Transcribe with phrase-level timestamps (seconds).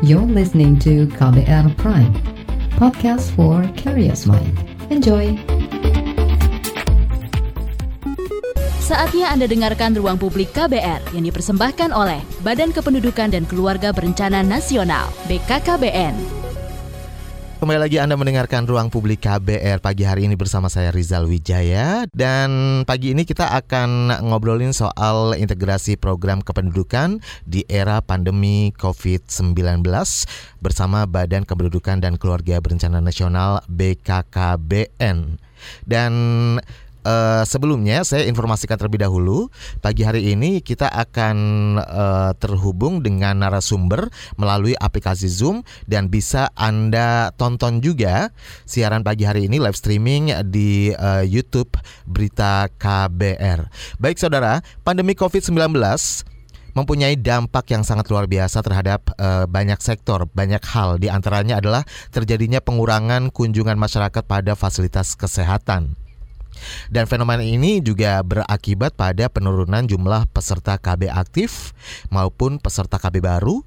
[0.00, 2.16] You're listening to KBR Prime,
[2.80, 4.56] podcast for curious mind.
[4.88, 5.36] Enjoy!
[8.80, 15.12] Saatnya Anda dengarkan Ruang Publik KBR yang dipersembahkan oleh Badan Kependudukan dan Keluarga Berencana Nasional
[15.28, 16.39] BKKBN.
[17.60, 22.80] Kembali lagi Anda mendengarkan Ruang Publik KBR pagi hari ini bersama saya Rizal Wijaya dan
[22.88, 29.84] pagi ini kita akan ngobrolin soal integrasi program kependudukan di era pandemi COVID-19
[30.64, 35.36] bersama Badan Kependudukan dan Keluarga Berencana Nasional BKKBN.
[35.84, 36.12] Dan
[37.00, 39.48] Uh, sebelumnya saya informasikan terlebih dahulu
[39.80, 41.36] pagi hari ini kita akan
[41.80, 48.36] uh, terhubung dengan narasumber melalui aplikasi Zoom dan bisa Anda tonton juga
[48.68, 51.72] siaran pagi hari ini live streaming di uh, YouTube
[52.04, 53.72] Berita KBR.
[53.96, 55.76] Baik saudara, pandemi Covid-19
[56.74, 60.96] mempunyai dampak yang sangat luar biasa terhadap uh, banyak sektor, banyak hal.
[60.96, 61.82] Di antaranya adalah
[62.14, 65.99] terjadinya pengurangan kunjungan masyarakat pada fasilitas kesehatan.
[66.92, 71.72] Dan fenomena ini juga berakibat pada penurunan jumlah peserta KB aktif
[72.12, 73.62] maupun peserta KB baru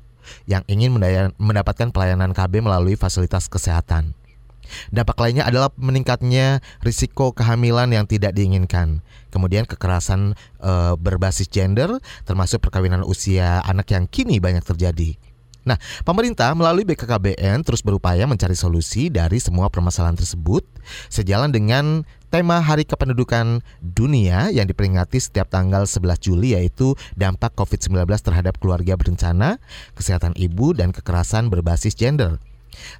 [0.47, 0.95] yang ingin
[1.35, 4.15] mendapatkan pelayanan KB melalui fasilitas kesehatan.
[4.89, 9.03] Dampak lainnya adalah meningkatnya risiko kehamilan yang tidak diinginkan.
[9.29, 15.19] Kemudian kekerasan e, berbasis gender termasuk perkawinan usia anak yang kini banyak terjadi.
[15.63, 20.67] Nah, pemerintah melalui BKKBN terus berupaya mencari solusi dari semua permasalahan tersebut
[21.07, 22.03] sejalan dengan
[22.33, 28.97] tema Hari Kependudukan Dunia yang diperingati setiap tanggal 11 Juli yaitu dampak COVID-19 terhadap keluarga
[28.97, 29.61] berencana,
[29.93, 32.41] kesehatan ibu dan kekerasan berbasis gender.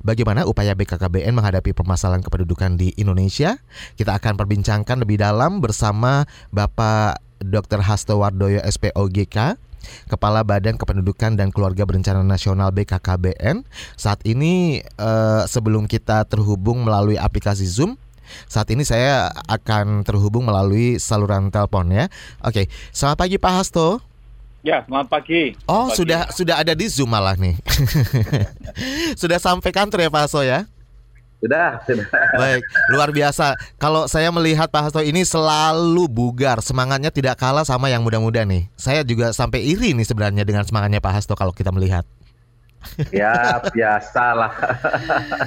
[0.05, 3.57] Bagaimana upaya BKKBN menghadapi permasalahan kependudukan di Indonesia?
[3.97, 7.81] Kita akan perbincangkan lebih dalam bersama Bapak Dr.
[7.81, 9.57] Hasto Wardoyo SPOGK
[10.07, 13.63] Kepala Badan Kependudukan dan Keluarga Berencana Nasional BKKBN.
[13.95, 17.99] Saat ini eh, sebelum kita terhubung melalui aplikasi Zoom,
[18.47, 22.05] saat ini saya akan terhubung melalui saluran telepon ya.
[22.41, 24.01] Oke, selamat pagi Pak Hasto.
[24.63, 25.59] Ya, selamat pagi.
[25.67, 25.97] Oh, pagi.
[25.99, 27.59] sudah sudah ada di Zoom malah nih.
[29.21, 30.63] sudah sampai kantor ya Pak Hasto ya?
[31.43, 32.07] Sudah, sudah.
[32.39, 32.63] Baik,
[32.95, 33.59] luar biasa.
[33.75, 38.71] Kalau saya melihat Pak Hasto ini selalu bugar, semangatnya tidak kalah sama yang muda-muda nih.
[38.79, 42.07] Saya juga sampai iri nih sebenarnya dengan semangatnya Pak Hasto kalau kita melihat.
[43.11, 44.55] Ya, biasalah.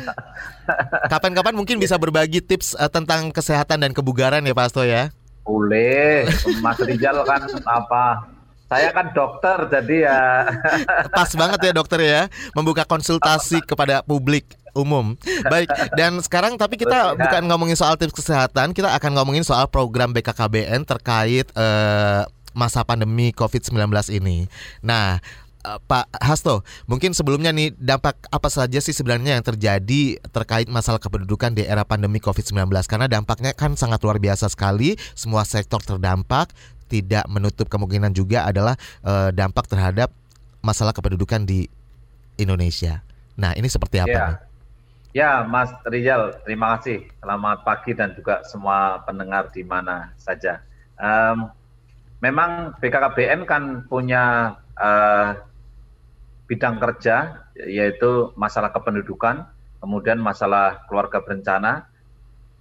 [1.13, 5.09] Kapan-kapan mungkin bisa berbagi tips uh, tentang kesehatan dan kebugaran ya Pak Hasto ya?
[5.49, 6.29] Boleh.
[6.61, 8.37] Mas Rijal kan apa
[8.67, 10.21] saya kan dokter jadi ya
[11.15, 15.17] pas banget ya dokter ya membuka konsultasi kepada publik umum.
[15.49, 20.13] Baik, dan sekarang tapi kita bukan ngomongin soal tips kesehatan, kita akan ngomongin soal program
[20.13, 24.49] BKKBN terkait uh, masa pandemi COVID-19 ini.
[24.85, 25.21] Nah,
[25.67, 31.03] uh, Pak Hasto, mungkin sebelumnya nih dampak apa saja sih sebenarnya yang terjadi terkait masalah
[31.03, 36.55] kependudukan di era pandemi COVID-19 karena dampaknya kan sangat luar biasa sekali, semua sektor terdampak,
[36.87, 40.15] tidak menutup kemungkinan juga adalah uh, dampak terhadap
[40.63, 41.67] masalah kependudukan di
[42.39, 43.03] Indonesia.
[43.37, 44.27] Nah, ini seperti apa yeah.
[44.33, 44.39] nih?
[45.17, 47.09] Ya, Mas Rizal, terima kasih.
[47.25, 50.61] Selamat pagi dan juga semua pendengar di mana saja.
[51.01, 51.49] Um,
[52.21, 55.41] memang BKKBN kan punya uh,
[56.45, 59.49] bidang kerja, yaitu masalah kependudukan,
[59.81, 61.89] kemudian masalah keluarga berencana,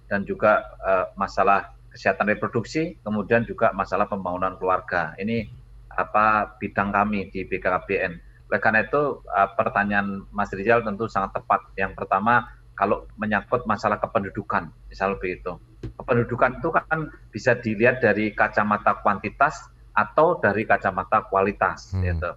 [0.08, 5.12] dan juga uh, masalah kesehatan reproduksi, kemudian juga masalah pembangunan keluarga.
[5.20, 5.44] Ini
[5.92, 8.25] apa bidang kami di BKKBN.
[8.46, 11.66] Oleh karena itu uh, pertanyaan Mas Rizal tentu sangat tepat.
[11.74, 12.46] Yang pertama
[12.76, 15.56] kalau menyangkut masalah kependudukan, misal begitu.
[15.96, 19.64] Kependudukan itu kan bisa dilihat dari kacamata kuantitas
[19.96, 21.96] atau dari kacamata kualitas.
[21.96, 22.04] Hmm.
[22.04, 22.30] Gitu.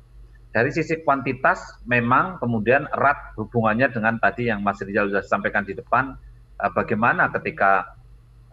[0.50, 5.78] Dari sisi kuantitas memang kemudian erat hubungannya dengan tadi yang Mas Rizal sudah sampaikan di
[5.78, 6.18] depan,
[6.58, 8.00] uh, bagaimana ketika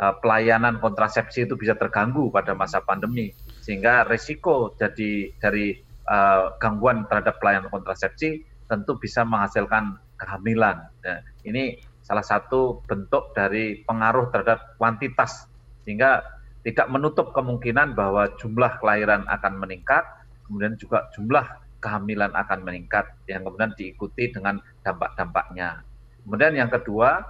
[0.03, 3.33] uh, pelayanan kontrasepsi itu bisa terganggu pada masa pandemi,
[3.65, 10.91] sehingga resiko jadi dari uh, gangguan terhadap pelayanan kontrasepsi tentu bisa menghasilkan kehamilan.
[11.05, 15.47] Nah, ini salah satu bentuk dari pengaruh terhadap kuantitas
[15.87, 16.23] sehingga
[16.67, 20.03] tidak menutup kemungkinan bahwa jumlah kelahiran akan meningkat,
[20.51, 21.47] kemudian juga jumlah
[21.79, 25.87] kehamilan akan meningkat yang kemudian diikuti dengan dampak-dampaknya.
[26.27, 27.23] Kemudian yang kedua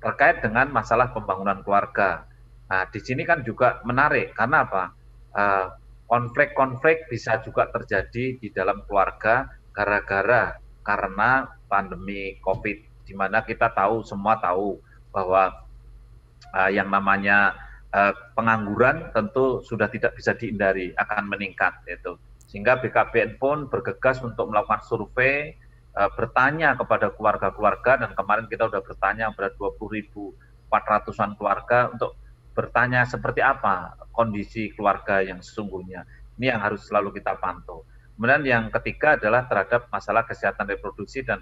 [0.00, 2.24] terkait dengan masalah pembangunan keluarga.
[2.72, 4.84] Nah, di sini kan juga menarik karena apa?
[5.36, 5.66] Uh,
[6.08, 9.46] konflik-konflik bisa juga terjadi di dalam keluarga
[9.76, 14.80] gara-gara karena pandemi COVID, di mana kita tahu semua tahu
[15.12, 15.52] bahwa
[16.56, 17.52] uh, yang namanya
[17.92, 22.16] uh, pengangguran tentu sudah tidak bisa dihindari akan meningkat itu.
[22.48, 25.52] Sehingga BKBN pun bergegas untuk melakukan survei
[25.92, 32.16] uh, bertanya kepada keluarga-keluarga dan kemarin kita sudah bertanya pada 20.400-an keluarga untuk
[32.58, 36.02] bertanya seperti apa kondisi keluarga yang sesungguhnya.
[36.34, 37.86] Ini yang harus selalu kita pantau.
[38.18, 41.38] Kemudian yang ketiga adalah terhadap masalah kesehatan reproduksi dan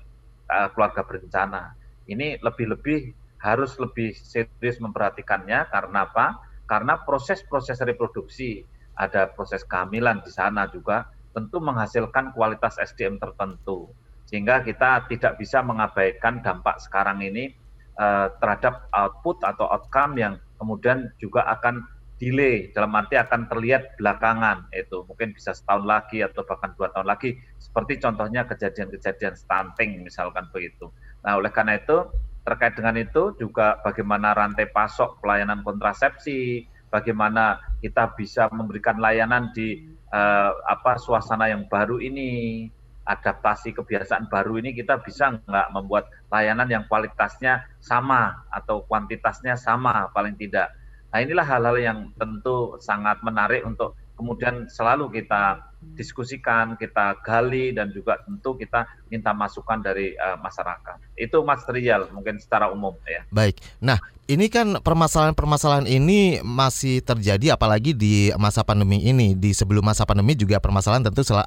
[0.53, 1.73] uh, keluarga berencana.
[2.05, 6.37] Ini lebih-lebih harus lebih serius memperhatikannya karena apa?
[6.69, 8.61] Karena proses-proses reproduksi,
[8.93, 13.89] ada proses kehamilan di sana juga tentu menghasilkan kualitas SDM tertentu.
[14.29, 17.57] Sehingga kita tidak bisa mengabaikan dampak sekarang ini
[17.97, 21.85] uh, terhadap output atau outcome yang kemudian juga akan
[22.17, 27.13] delay dalam arti akan terlihat belakangan itu mungkin bisa setahun lagi atau bahkan dua tahun
[27.13, 30.89] lagi seperti contohnya kejadian-kejadian stunting misalkan begitu.
[31.21, 32.09] Nah oleh karena itu
[32.47, 39.85] terkait dengan itu juga bagaimana rantai pasok pelayanan kontrasepsi, bagaimana kita bisa memberikan layanan di
[40.15, 42.71] uh, apa suasana yang baru ini,
[43.07, 50.11] adaptasi kebiasaan baru ini kita bisa nggak membuat layanan yang kualitasnya sama atau kuantitasnya sama
[50.11, 50.75] paling tidak.
[51.15, 55.63] Nah inilah hal-hal yang tentu sangat menarik untuk kemudian selalu kita
[55.95, 60.99] diskusikan, kita gali dan juga tentu kita minta masukan dari uh, masyarakat.
[61.15, 63.23] Itu Mas Trial mungkin secara umum ya.
[63.31, 63.63] Baik.
[63.79, 63.97] Nah,
[64.27, 69.39] ini kan permasalahan-permasalahan ini masih terjadi apalagi di masa pandemi ini.
[69.39, 71.45] Di sebelum masa pandemi juga permasalahan tentu uh,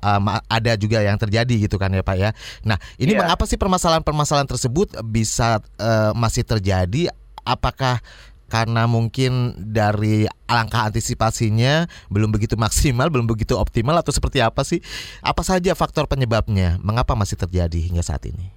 [0.47, 2.31] ada juga yang terjadi gitu kan ya Pak ya.
[2.63, 3.27] Nah, ini yeah.
[3.27, 7.11] mengapa sih permasalahan-permasalahan tersebut bisa uh, masih terjadi?
[7.43, 7.99] Apakah
[8.49, 14.81] karena mungkin dari langkah antisipasinya belum begitu maksimal, belum begitu optimal atau seperti apa sih?
[15.21, 16.81] Apa saja faktor penyebabnya?
[16.81, 18.49] Mengapa masih terjadi hingga saat ini?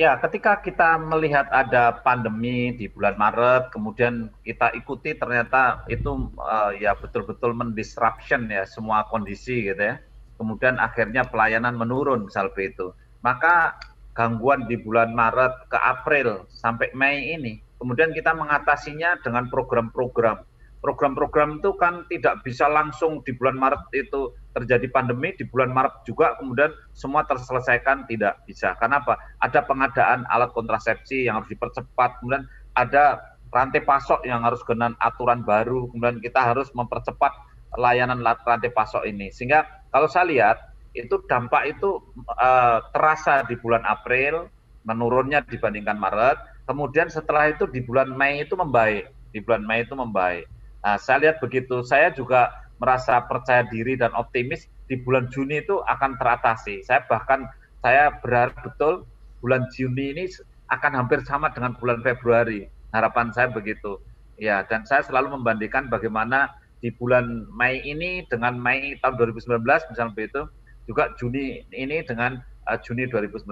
[0.00, 6.72] Ya, ketika kita melihat ada pandemi di bulan Maret, kemudian kita ikuti ternyata itu uh,
[6.72, 10.00] ya betul-betul mendisruption ya semua kondisi gitu ya.
[10.40, 12.96] Kemudian akhirnya pelayanan menurun misal itu.
[13.20, 13.76] Maka
[14.16, 20.44] gangguan di bulan Maret ke April sampai Mei ini kemudian kita mengatasinya dengan program-program.
[20.80, 26.08] Program-program itu kan tidak bisa langsung di bulan Maret itu terjadi pandemi, di bulan Maret
[26.08, 28.72] juga kemudian semua terselesaikan tidak bisa.
[28.80, 29.16] Karena apa?
[29.44, 33.20] Ada pengadaan alat kontrasepsi yang harus dipercepat, kemudian ada
[33.52, 37.32] rantai pasok yang harus dengan aturan baru, kemudian kita harus mempercepat
[37.76, 39.28] layanan rantai pasok ini.
[39.28, 40.56] Sehingga kalau saya lihat
[40.96, 42.02] itu dampak itu
[42.40, 44.48] uh, terasa di bulan April,
[44.88, 49.98] menurunnya dibandingkan Maret, Kemudian setelah itu di bulan Mei itu membaik, di bulan Mei itu
[49.98, 50.46] membaik.
[50.86, 51.82] Nah, saya lihat begitu.
[51.82, 52.46] Saya juga
[52.78, 56.86] merasa percaya diri dan optimis di bulan Juni itu akan teratasi.
[56.86, 57.42] Saya bahkan
[57.82, 59.02] saya berharap betul
[59.42, 60.30] bulan Juni ini
[60.70, 62.70] akan hampir sama dengan bulan Februari.
[62.94, 63.98] Harapan saya begitu.
[64.38, 69.58] Ya, dan saya selalu membandingkan bagaimana di bulan Mei ini dengan Mei tahun 2019
[69.90, 70.46] misalnya begitu,
[70.86, 72.38] juga Juni ini dengan
[72.70, 73.50] uh, Juni 2019.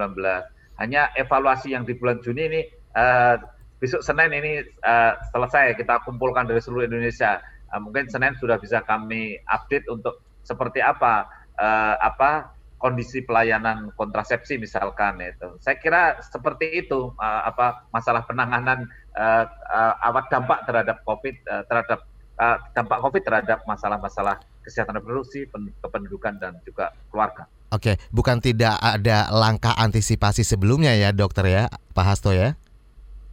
[0.79, 2.63] Hanya evaluasi yang di bulan Juni ini
[2.95, 3.37] uh,
[3.83, 4.53] besok Senin ini
[4.85, 7.43] uh, selesai kita kumpulkan dari seluruh Indonesia.
[7.73, 11.29] Uh, mungkin Senin sudah bisa kami update untuk seperti apa
[11.61, 15.59] uh, apa kondisi pelayanan kontrasepsi misalkan itu.
[15.59, 18.87] Saya kira seperti itu uh, apa masalah penanganan
[19.19, 22.07] uh, uh, awat dampak terhadap COVID uh, terhadap
[22.39, 25.49] uh, dampak COVID terhadap masalah-masalah kesehatan reproduksi,
[25.83, 27.51] kependudukan dan juga keluarga.
[27.69, 32.57] Oke, bukan tidak ada langkah antisipasi sebelumnya ya, dokter ya, Pak Hasto ya?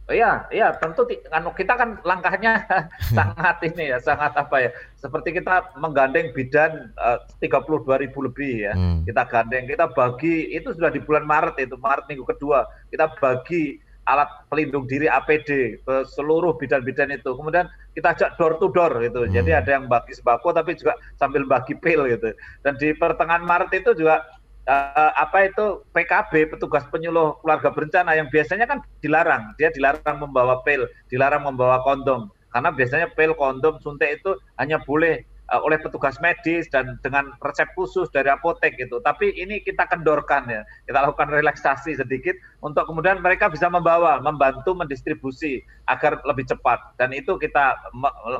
[0.06, 1.02] Iya, iya tentu
[1.34, 2.62] anu kita kan langkahnya
[3.16, 4.70] sangat ini ya, sangat apa ya.
[4.94, 8.72] Seperti kita menggandeng bidan eh, puluh dua ribu lebih ya.
[8.78, 9.02] Hmm.
[9.02, 12.70] Kita gandeng, kita bagi itu sudah di bulan Maret itu, Maret minggu kedua.
[12.86, 17.34] Kita bagi alat pelindung diri APD ke seluruh bidan-bidan itu.
[17.34, 17.66] Kemudian
[17.98, 19.26] kita ajak door to door gitu.
[19.26, 19.34] Hmm.
[19.34, 22.30] Jadi ada yang bagi sembako tapi juga sambil bagi pil gitu.
[22.62, 24.22] Dan di pertengahan Maret itu juga
[24.66, 29.54] uh, apa itu PKB petugas penyuluh keluarga berencana yang biasanya kan dilarang.
[29.56, 32.28] Dia dilarang membawa pil dilarang membawa kondom.
[32.50, 37.68] Karena biasanya pil kondom suntik itu hanya boleh uh, oleh petugas medis dan dengan resep
[37.78, 38.98] khusus dari apotek gitu.
[39.02, 40.62] Tapi ini kita kendorkan ya.
[40.88, 46.80] Kita lakukan relaksasi sedikit untuk kemudian mereka bisa membawa membantu mendistribusi agar lebih cepat.
[46.98, 47.76] Dan itu kita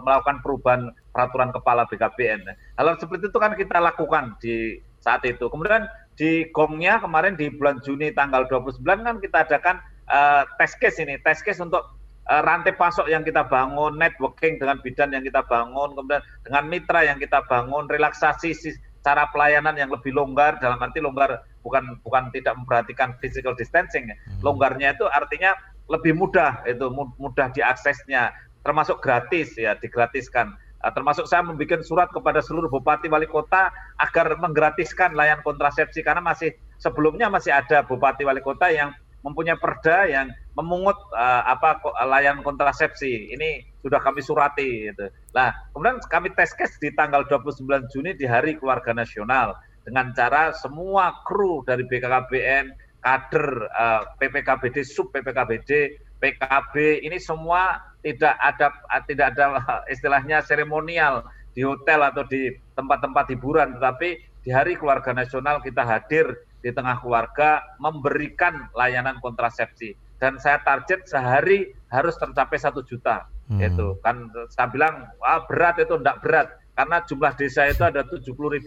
[0.03, 2.45] melakukan perubahan peraturan kepala BKBN
[2.77, 5.47] hal seperti itu kan kita lakukan di saat itu.
[5.47, 5.87] Kemudian
[6.17, 9.77] di gongnya kemarin di bulan Juni tanggal 29 kan kita adakan
[10.09, 11.85] uh, test case ini, test case untuk
[12.33, 17.05] uh, rantai pasok yang kita bangun, networking dengan bidan yang kita bangun, kemudian dengan mitra
[17.05, 18.57] yang kita bangun, relaksasi
[19.05, 24.17] cara pelayanan yang lebih longgar dalam arti longgar bukan bukan tidak memperhatikan physical distancing ya.
[24.17, 24.51] Hmm.
[24.51, 25.55] Longgarnya itu artinya
[25.87, 28.35] lebih mudah itu mudah diaksesnya
[28.67, 35.17] termasuk gratis ya digratiskan termasuk saya membuat surat kepada seluruh bupati wali kota agar menggratiskan
[35.17, 38.93] layanan kontrasepsi karena masih sebelumnya masih ada bupati wali kota yang
[39.27, 43.35] mempunyai perda yang memungut uh, apa layanan kontrasepsi.
[43.35, 45.11] Ini sudah kami surati gitu.
[45.35, 50.55] Nah, kemudian kami tes case di tanggal 29 Juni di Hari Keluarga Nasional dengan cara
[50.55, 52.67] semua kru dari BKKBN,
[53.03, 58.75] kader uh, PPKBD, sub PPKBD, PKB ini semua tidak ada
[59.07, 59.63] tidak ada
[59.95, 61.23] istilahnya seremonial
[61.55, 66.99] di hotel atau di tempat-tempat hiburan, tetapi di Hari Keluarga Nasional kita hadir di tengah
[66.99, 69.95] keluarga memberikan layanan kontrasepsi.
[70.19, 73.31] Dan saya target sehari harus tercapai satu juta.
[73.47, 73.63] Hmm.
[73.63, 76.49] itu kan saya bilang ah, berat itu tidak berat.
[76.75, 78.67] Karena jumlah desa itu ada 70.400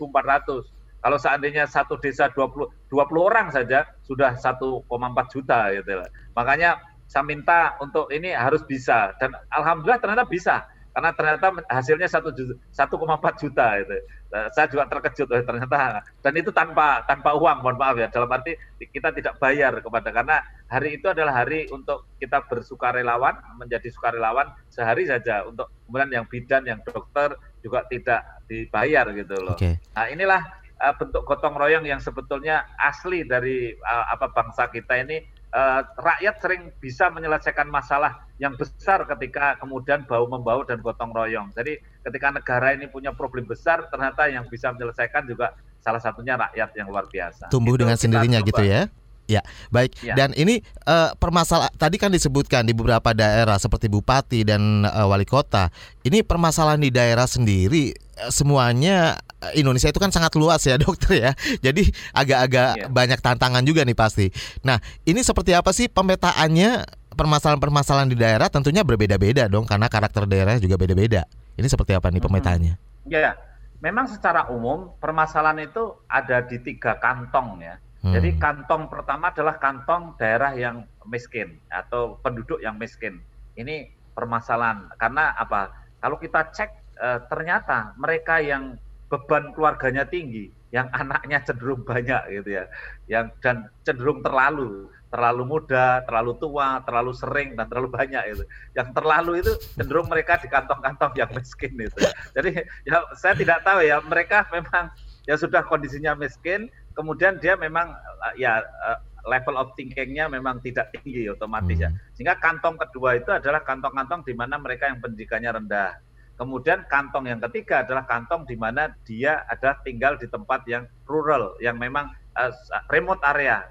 [0.99, 4.87] kalau seandainya satu desa 20 20 orang saja sudah 1,4
[5.31, 5.99] juta gitu.
[6.31, 9.17] Makanya saya minta untuk ini harus bisa.
[9.17, 10.69] Dan alhamdulillah ternyata bisa.
[10.89, 12.33] Karena ternyata hasilnya satu
[12.73, 13.93] satu koma empat juta itu
[14.33, 16.05] nah, saya juga terkejut oh, ternyata.
[16.21, 18.09] Dan itu tanpa tanpa uang mohon maaf ya.
[18.13, 23.89] Dalam arti kita tidak bayar kepada karena hari itu adalah hari untuk kita bersukarelawan menjadi
[23.89, 25.45] sukarelawan sehari saja.
[25.49, 29.57] Untuk kemudian yang bidan yang dokter juga tidak dibayar gitu loh.
[29.57, 29.77] Okay.
[29.93, 30.41] nah inilah
[30.81, 35.21] uh, bentuk gotong royong yang sebetulnya asli dari uh, apa bangsa kita ini
[35.53, 41.51] uh, rakyat sering bisa menyelesaikan masalah yang besar ketika kemudian bau membau dan gotong royong.
[41.57, 46.69] Jadi ketika negara ini punya problem besar, ternyata yang bisa menyelesaikan juga salah satunya rakyat
[46.75, 47.51] yang luar biasa.
[47.51, 48.87] Tumbuh Itu dengan sendirinya gitu ya?
[49.29, 49.93] Ya, baik.
[50.01, 50.17] Ya.
[50.17, 55.29] Dan ini uh, permasalahan tadi kan disebutkan di beberapa daerah seperti bupati dan uh, wali
[55.29, 55.69] kota.
[56.01, 59.21] Ini permasalahan di daerah sendiri uh, semuanya
[59.55, 61.31] Indonesia itu kan sangat luas ya dokter ya.
[61.59, 62.87] Jadi agak-agak ya.
[62.91, 64.27] banyak tantangan juga nih pasti.
[64.63, 70.55] Nah, ini seperti apa sih pemetaannya permasalahan-permasalahan di daerah tentunya berbeda-beda dong karena karakter daerah
[70.59, 71.27] juga beda-beda.
[71.59, 72.73] Ini seperti apa nih pemetaannya?
[73.11, 73.35] Ya,
[73.83, 78.15] memang secara umum permasalahan itu ada di tiga kantong ya Hmm.
[78.15, 83.19] Jadi kantong pertama adalah kantong daerah yang miskin atau penduduk yang miskin.
[83.59, 85.75] Ini permasalahan karena apa?
[85.99, 92.49] Kalau kita cek e, ternyata mereka yang beban keluarganya tinggi, yang anaknya cenderung banyak gitu
[92.61, 92.63] ya,
[93.09, 98.43] yang dan cenderung terlalu terlalu muda, terlalu tua, terlalu sering dan terlalu banyak itu.
[98.77, 101.99] Yang terlalu itu cenderung mereka di kantong-kantong yang miskin itu.
[102.37, 104.93] Jadi ya saya tidak tahu ya mereka memang
[105.25, 107.89] ya sudah kondisinya miskin, kemudian dia memang
[108.29, 111.89] eh, ya eh, level of thinkingnya memang tidak tinggi otomatis ya.
[111.89, 111.97] hmm.
[111.97, 112.13] ya.
[112.15, 115.91] Sehingga kantong kedua itu adalah kantong-kantong di mana mereka yang pendidikannya rendah.
[116.39, 121.59] Kemudian kantong yang ketiga adalah kantong di mana dia ada tinggal di tempat yang rural,
[121.59, 122.07] yang memang
[122.39, 122.53] uh,
[122.87, 123.67] remote area.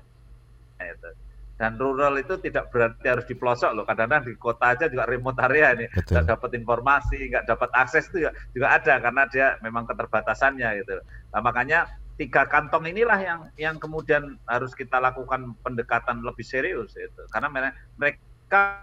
[1.59, 3.85] Dan rural itu tidak berarti harus di pelosok loh.
[3.89, 8.29] Kadang-kadang di kota aja juga remote area ini, nggak dapat informasi, nggak dapat akses itu
[8.29, 11.01] juga, juga ada karena dia memang keterbatasannya gitu.
[11.35, 17.23] Nah, makanya tiga kantong inilah yang yang kemudian harus kita lakukan pendekatan lebih serius itu
[17.31, 17.47] karena
[17.95, 18.83] mereka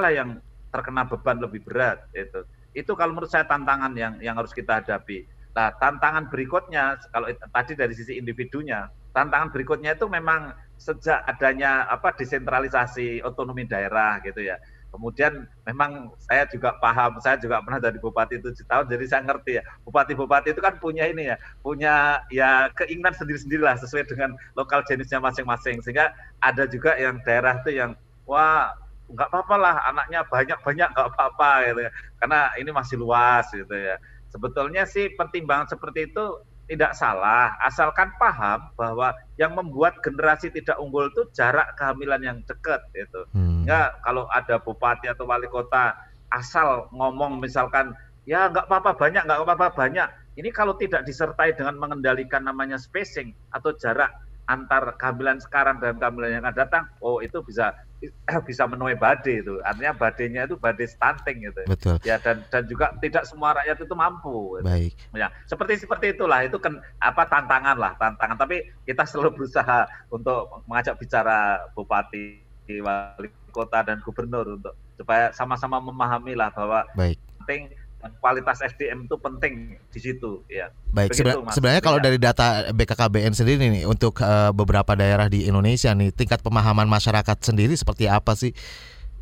[0.00, 0.40] lah yang
[0.72, 2.40] terkena beban lebih berat itu
[2.72, 7.72] itu kalau menurut saya tantangan yang yang harus kita hadapi nah tantangan berikutnya kalau tadi
[7.76, 14.56] dari sisi individunya tantangan berikutnya itu memang sejak adanya apa desentralisasi otonomi daerah gitu ya
[14.92, 19.52] Kemudian memang saya juga paham, saya juga pernah dari bupati tujuh tahun, jadi saya ngerti
[19.56, 19.64] ya.
[19.88, 25.16] Bupati-bupati itu kan punya ini ya, punya ya keinginan sendiri-sendiri lah sesuai dengan lokal jenisnya
[25.24, 25.80] masing-masing.
[25.80, 26.12] Sehingga
[26.44, 27.96] ada juga yang daerah itu yang
[28.28, 28.68] wah
[29.12, 31.90] nggak apa-apa lah anaknya banyak-banyak nggak apa-apa gitu ya.
[32.18, 33.96] Karena ini masih luas gitu ya.
[34.32, 36.40] Sebetulnya sih pertimbangan seperti itu
[36.70, 42.80] tidak salah, asalkan paham bahwa yang membuat generasi tidak unggul itu jarak kehamilan yang dekat
[42.96, 43.28] itu.
[43.36, 43.68] Hmm.
[43.68, 45.92] Ya kalau ada bupati atau wali kota
[46.32, 47.92] asal ngomong misalkan
[48.24, 50.08] ya nggak apa-apa banyak, nggak apa-apa banyak.
[50.40, 54.08] Ini kalau tidak disertai dengan mengendalikan namanya spacing atau jarak
[54.48, 57.76] antar kehamilan sekarang dan kehamilan yang akan datang, oh itu bisa
[58.48, 59.60] bisa menuai badai itu.
[59.62, 61.62] Artinya badainya itu badai stunting gitu.
[61.68, 61.96] Betul.
[62.02, 64.58] Ya dan dan juga tidak semua rakyat itu mampu.
[64.58, 64.66] Gitu.
[64.66, 64.92] Baik.
[65.14, 68.38] Ya, seperti seperti itulah itu kan apa tantangan lah, tantangan.
[68.38, 72.42] Tapi kita selalu berusaha untuk mengajak bicara bupati,
[72.80, 77.18] wali kota dan gubernur untuk supaya sama-sama memahami lah bahwa Baik.
[77.42, 77.74] penting
[78.18, 80.74] kualitas SDM itu penting di situ ya.
[80.90, 85.94] Baik, Begitu, sebenarnya kalau dari data BKKBN sendiri nih untuk uh, beberapa daerah di Indonesia
[85.94, 88.50] nih tingkat pemahaman masyarakat sendiri seperti apa sih?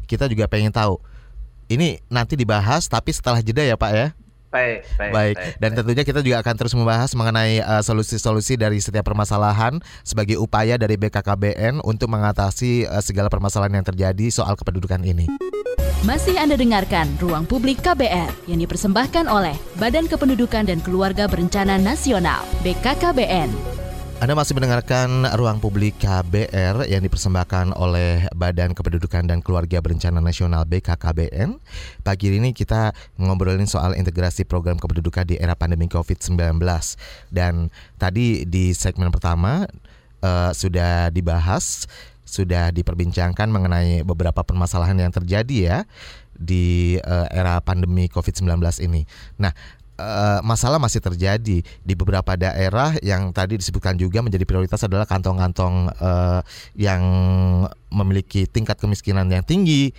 [0.08, 0.96] Kita juga pengen tahu.
[1.70, 4.06] Ini nanti dibahas tapi setelah jeda ya, Pak ya.
[4.50, 5.34] Baik, baik, baik.
[5.62, 10.42] Dan tentunya kita juga akan terus membahas mengenai eh, solusi-solusi uh, dari setiap permasalahan sebagai
[10.42, 15.30] upaya dari BKKBN untuk mengatasi uh, segala permasalahan yang terjadi soal kependudukan ini.
[16.02, 22.42] Masih Anda dengarkan Ruang Publik KBR yang dipersembahkan oleh Badan Kependudukan dan Keluarga Berencana Nasional
[22.66, 23.79] (BKKBN).
[24.20, 30.68] Anda masih mendengarkan Ruang Publik KBR yang dipersembahkan oleh Badan Kependudukan dan Keluarga Berencana Nasional
[30.68, 31.56] BKKBN.
[32.04, 36.36] Pagi ini kita ngobrolin soal integrasi program kependudukan di era pandemi COVID-19.
[37.32, 39.64] Dan tadi di segmen pertama
[40.20, 41.88] uh, sudah dibahas,
[42.28, 45.78] sudah diperbincangkan mengenai beberapa permasalahan yang terjadi ya
[46.36, 49.08] di uh, era pandemi COVID-19 ini.
[49.40, 49.56] Nah,
[50.00, 55.92] Eh, masalah masih terjadi di beberapa daerah yang tadi disebutkan juga menjadi prioritas adalah kantong-kantong
[56.00, 56.40] uh,
[56.72, 57.02] yang
[57.92, 59.92] memiliki tingkat kemiskinan yang tinggi,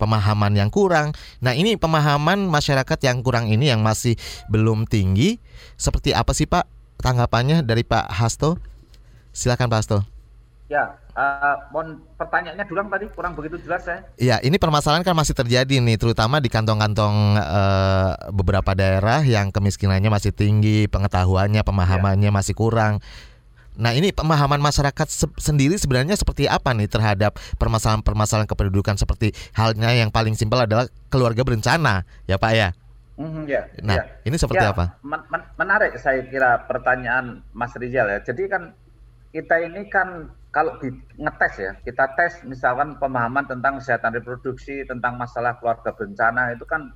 [0.00, 1.12] pemahaman yang kurang.
[1.44, 4.16] Nah, ini pemahaman masyarakat yang kurang ini yang masih
[4.48, 5.36] belum tinggi.
[5.76, 6.64] Seperti apa sih Pak
[7.04, 8.56] tanggapannya dari Pak Hasto?
[9.36, 9.98] Silakan Pak Hasto.
[10.72, 14.04] Ya, uh, mohon pertanyaannya dulu tadi kurang begitu jelas saya.
[14.16, 20.08] Iya, ini permasalahan kan masih terjadi nih, terutama di kantong-kantong uh, beberapa daerah yang kemiskinannya
[20.08, 22.34] masih tinggi, pengetahuannya, pemahamannya ya.
[22.34, 23.00] masih kurang.
[23.72, 29.96] Nah, ini pemahaman masyarakat se sendiri sebenarnya seperti apa nih terhadap permasalahan-permasalahan kependudukan seperti halnya
[29.96, 32.68] yang paling simpel adalah keluarga berencana, ya Pak ya?
[33.16, 34.04] Mm, ya, nah, ya.
[34.24, 34.96] ini seperti ya, apa?
[35.04, 38.20] Men men menarik saya kira pertanyaan Mas Rizal ya.
[38.20, 38.76] Jadi kan
[39.32, 45.16] kita ini kan kalau di ngetes ya, kita tes misalkan pemahaman tentang kesehatan reproduksi, tentang
[45.16, 46.92] masalah keluarga bencana itu kan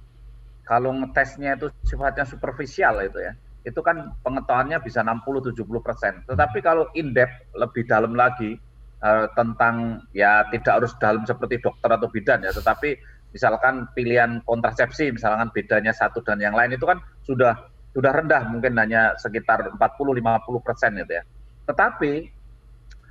[0.68, 3.32] kalau ngetesnya itu sifatnya superficial itu ya,
[3.64, 6.20] itu kan pengetahuannya bisa 60-70 persen.
[6.28, 8.60] Tetapi kalau in depth lebih dalam lagi
[9.00, 12.92] uh, tentang ya tidak harus dalam seperti dokter atau bidan ya, tetapi
[13.32, 17.56] misalkan pilihan kontrasepsi, misalkan bedanya satu dan yang lain itu kan sudah
[17.96, 21.24] sudah rendah mungkin hanya sekitar 40-50 persen itu ya.
[21.64, 22.35] Tetapi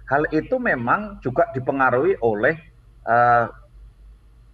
[0.06, 2.56] hal itu memang juga dipengaruhi oleh
[3.06, 3.50] uh,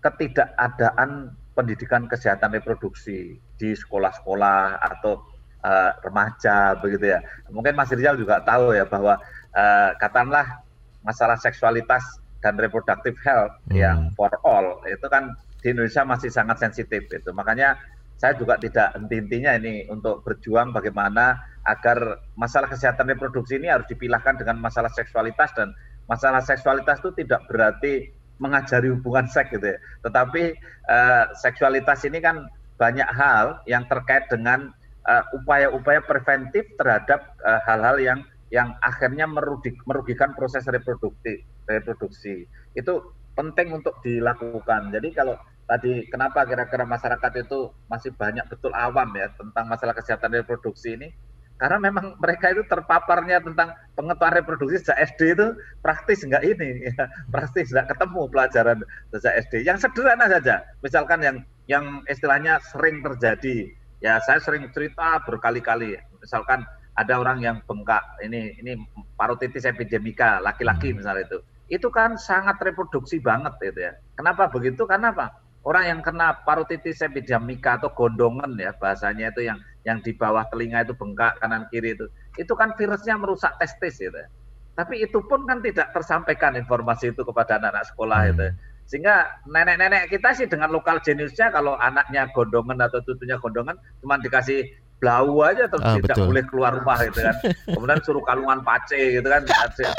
[0.01, 5.21] ketidakadaan pendidikan kesehatan reproduksi di sekolah-sekolah atau
[5.61, 7.19] uh, remaja begitu ya.
[7.51, 9.19] Mungkin Mas Rizal juga tahu ya bahwa
[9.53, 10.63] uh, katakanlah
[11.03, 12.01] masalah seksualitas
[12.41, 13.77] dan reproductive health hmm.
[13.77, 17.29] yang for all itu kan di Indonesia masih sangat sensitif itu.
[17.35, 17.77] Makanya
[18.21, 24.37] saya juga tidak henti-hentinya ini untuk berjuang bagaimana agar masalah kesehatan reproduksi ini harus dipilahkan
[24.37, 25.73] dengan masalah seksualitas dan
[26.05, 29.77] masalah seksualitas itu tidak berarti mengajari hubungan seks gitu ya.
[30.05, 30.43] Tetapi
[30.85, 32.45] uh, seksualitas ini kan
[32.77, 34.73] banyak hal yang terkait dengan
[35.05, 42.49] eh, upaya-upaya preventif terhadap eh, hal-hal yang yang akhirnya merugi, merugikan proses reproduksi reproduksi.
[42.73, 44.89] Itu penting untuk dilakukan.
[44.89, 45.37] Jadi kalau
[45.71, 51.15] tadi kenapa kira-kira masyarakat itu masih banyak betul awam ya tentang masalah kesehatan reproduksi ini?
[51.55, 55.47] Karena memang mereka itu terpaparnya tentang pengetahuan reproduksi sejak SD itu
[55.79, 58.77] praktis enggak ini ya, praktis enggak ketemu pelajaran
[59.13, 61.37] sejak SD yang sederhana saja misalkan yang
[61.71, 63.71] yang istilahnya sering terjadi.
[64.01, 65.93] Ya saya sering cerita berkali-kali.
[66.19, 66.65] Misalkan
[66.97, 68.75] ada orang yang bengkak ini ini
[69.13, 70.97] parotitis epidemika laki-laki hmm.
[70.99, 71.39] misalnya itu.
[71.71, 73.93] Itu kan sangat reproduksi banget itu ya.
[74.17, 74.83] Kenapa begitu?
[74.89, 80.13] Karena apa orang yang kena parotitis epidemika atau gondongan ya bahasanya itu yang yang di
[80.13, 82.05] bawah telinga itu bengkak kanan kiri itu
[82.39, 84.29] itu kan virusnya merusak testis gitu ya.
[84.71, 88.31] Tapi itu pun kan tidak tersampaikan informasi itu kepada anak-anak sekolah hmm.
[88.31, 88.47] itu.
[88.87, 89.15] Sehingga
[89.47, 94.67] nenek-nenek kita sih dengan lokal jeniusnya kalau anaknya gondongan atau tutunya gondongan cuma dikasih
[95.01, 96.27] blau aja terus oh, tidak betul.
[96.29, 97.35] boleh keluar rumah gitu kan.
[97.75, 99.43] Kemudian suruh kalungan pace gitu kan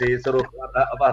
[0.01, 1.09] disuruh apa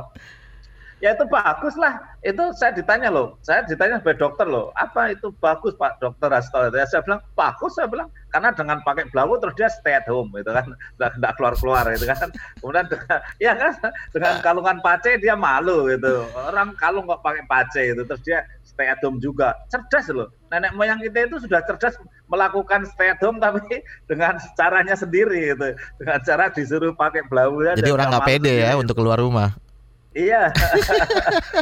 [0.99, 1.99] ya itu bagus lah.
[2.19, 6.67] Itu saya ditanya loh, saya ditanya sebagai dokter loh, apa itu bagus Pak Dokter Hasto?
[6.75, 10.29] Ya, saya bilang bagus, saya bilang karena dengan pakai belawu terus dia stay at home
[10.35, 10.67] gitu kan,
[10.99, 12.29] nggak keluar keluar gitu kan.
[12.59, 13.73] Kemudian dengan, ya kan
[14.11, 16.27] dengan kalungan pace dia malu gitu.
[16.35, 19.55] Orang kalung kok pakai pace itu terus dia stay at home juga.
[19.71, 20.27] Cerdas loh.
[20.51, 21.95] Nenek moyang kita itu sudah cerdas
[22.27, 23.63] melakukan stay at home tapi
[24.11, 25.71] dengan caranya sendiri gitu.
[26.03, 29.68] Dengan cara disuruh pakai belawu Jadi orang nggak pede ya untuk keluar rumah.
[30.19, 30.43] Iya.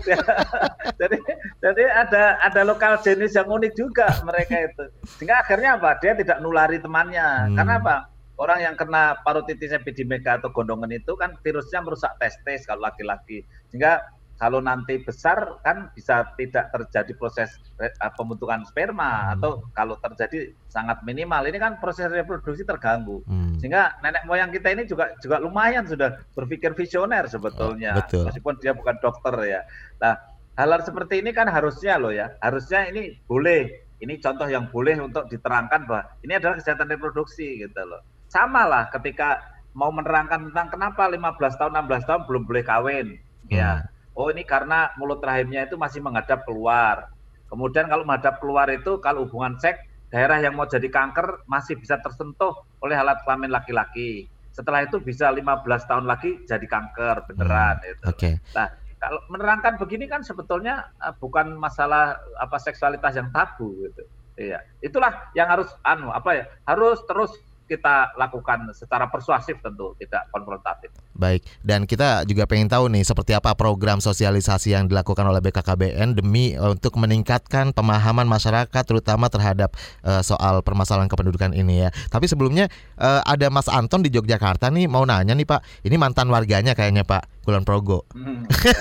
[1.00, 1.18] jadi
[1.62, 4.84] jadi ada ada lokal jenis yang unik juga mereka itu.
[5.22, 6.02] Sehingga akhirnya apa?
[6.02, 7.54] Dia tidak nulari temannya.
[7.54, 7.56] Hmm.
[7.58, 7.96] Karena apa?
[8.38, 13.46] Orang yang kena parotitis epidemika atau gondongan itu kan virusnya merusak testis kalau laki-laki.
[13.70, 14.02] Sehingga
[14.38, 19.34] kalau nanti besar kan bisa tidak terjadi proses uh, pembentukan sperma hmm.
[19.38, 23.58] atau kalau terjadi sangat minimal ini kan proses reproduksi terganggu hmm.
[23.58, 28.24] sehingga nenek moyang kita ini juga juga lumayan sudah berpikir visioner sebetulnya oh, betul.
[28.30, 29.62] meskipun dia bukan dokter ya
[29.98, 30.14] nah
[30.54, 35.26] hal-hal seperti ini kan harusnya loh ya harusnya ini boleh ini contoh yang boleh untuk
[35.34, 39.42] diterangkan bahwa ini adalah kesehatan reproduksi gitu loh sama lah ketika
[39.74, 43.08] mau menerangkan tentang kenapa 15 tahun 16 tahun belum boleh kawin
[43.50, 43.82] ya.
[43.82, 43.90] hmm.
[43.90, 47.14] ya oh ini karena mulut rahimnya itu masih menghadap keluar.
[47.48, 52.02] Kemudian kalau menghadap keluar itu kalau hubungan seks daerah yang mau jadi kanker masih bisa
[52.02, 54.28] tersentuh oleh alat kelamin laki-laki.
[54.58, 55.46] setelah itu bisa 15
[55.86, 58.04] tahun lagi jadi kanker beneran Hmm, itu.
[58.10, 58.30] Oke.
[58.58, 58.66] Nah,
[58.98, 64.02] kalau menerangkan begini kan sebetulnya uh, bukan masalah apa seksualitas yang tabu gitu.
[64.34, 64.66] Iya.
[64.82, 66.44] Itulah yang harus anu apa ya?
[66.66, 70.90] Harus terus kita lakukan secara persuasif tentu, tidak konfrontatif.
[71.14, 76.18] Baik, dan kita juga pengen tahu nih seperti apa program sosialisasi yang dilakukan oleh BKKBN
[76.18, 79.76] demi eh, untuk meningkatkan pemahaman masyarakat terutama terhadap
[80.08, 81.90] eh, soal permasalahan kependudukan ini ya.
[82.10, 85.86] Tapi sebelumnya eh, ada Mas Anton di Yogyakarta nih mau nanya nih Pak.
[85.86, 88.04] Ini mantan warganya kayaknya Pak Kulon Progo.
[88.12, 88.76] Hmm, ya,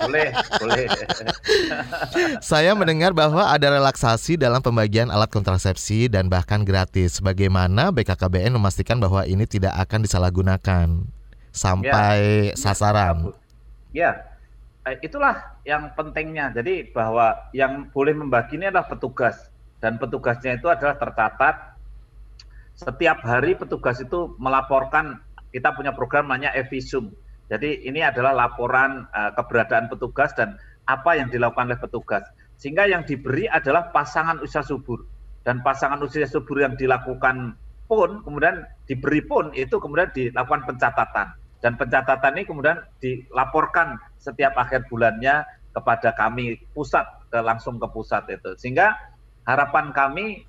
[0.00, 1.34] boleh, boleh, boleh.
[2.48, 7.20] Saya mendengar bahwa ada relaksasi dalam pembagian alat kontrasepsi dan bahkan gratis.
[7.20, 10.86] Bagaimana BKKBN memastikan bahwa ini tidak akan disalahgunakan
[11.52, 13.36] sampai sasaran?
[13.92, 14.32] Ya,
[14.88, 16.56] eh, itulah yang pentingnya.
[16.56, 19.52] Jadi bahwa yang boleh membagi ini adalah petugas
[19.84, 21.76] dan petugasnya itu adalah tercatat
[22.80, 25.20] setiap hari petugas itu melaporkan
[25.52, 27.12] kita punya program namanya Evisum.
[27.50, 30.54] Jadi ini adalah laporan uh, keberadaan petugas dan
[30.86, 32.22] apa yang dilakukan oleh petugas.
[32.62, 35.02] Sehingga yang diberi adalah pasangan usia subur.
[35.42, 37.58] Dan pasangan usia subur yang dilakukan
[37.90, 41.34] pun kemudian diberi pun itu kemudian dilakukan pencatatan.
[41.58, 45.42] Dan pencatatan ini kemudian dilaporkan setiap akhir bulannya
[45.74, 47.02] kepada kami pusat
[47.34, 48.54] ke langsung ke pusat itu.
[48.54, 48.94] Sehingga
[49.42, 50.46] harapan kami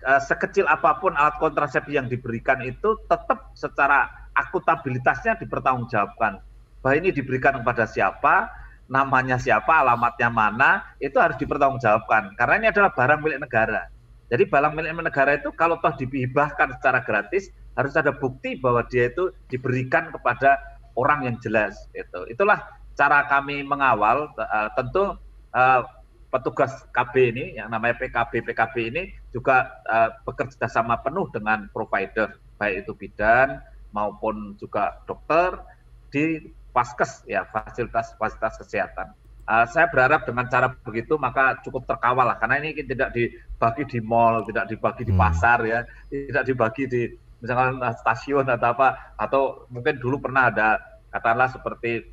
[0.00, 4.08] eh, sekecil apa pun alat kontrasepsi yang diberikan itu tetap secara
[4.38, 6.38] akutabilitasnya dipertanggungjawabkan.
[6.78, 8.46] Bahwa ini diberikan kepada siapa
[8.88, 12.38] namanya siapa alamatnya mana itu harus dipertanggungjawabkan.
[12.38, 13.90] Karena ini adalah barang milik negara.
[14.28, 19.08] Jadi barang milik negara itu kalau toh dihibahkan secara gratis harus ada bukti bahwa dia
[19.08, 20.60] itu diberikan kepada
[20.98, 22.20] orang yang jelas itu.
[22.28, 22.60] Itulah
[22.98, 25.14] cara kami mengawal uh, tentu
[25.54, 25.80] uh,
[26.28, 32.36] petugas KB ini yang namanya PKB PKB ini juga uh, bekerja sama penuh dengan provider
[32.60, 35.56] baik itu bidan maupun juga dokter
[36.12, 36.40] di
[36.72, 39.12] paskes ya fasilitas fasilitas kesehatan.
[39.48, 43.98] Uh, saya berharap dengan cara begitu maka cukup terkawal lah karena ini tidak dibagi di
[44.04, 45.24] mall, tidak dibagi di Hmm.
[45.24, 47.02] pasar ya, tidak dibagi di
[47.40, 50.76] misalkan uh, stasiun atau apa atau mungkin dulu pernah ada
[51.08, 52.04] katakanlah seperti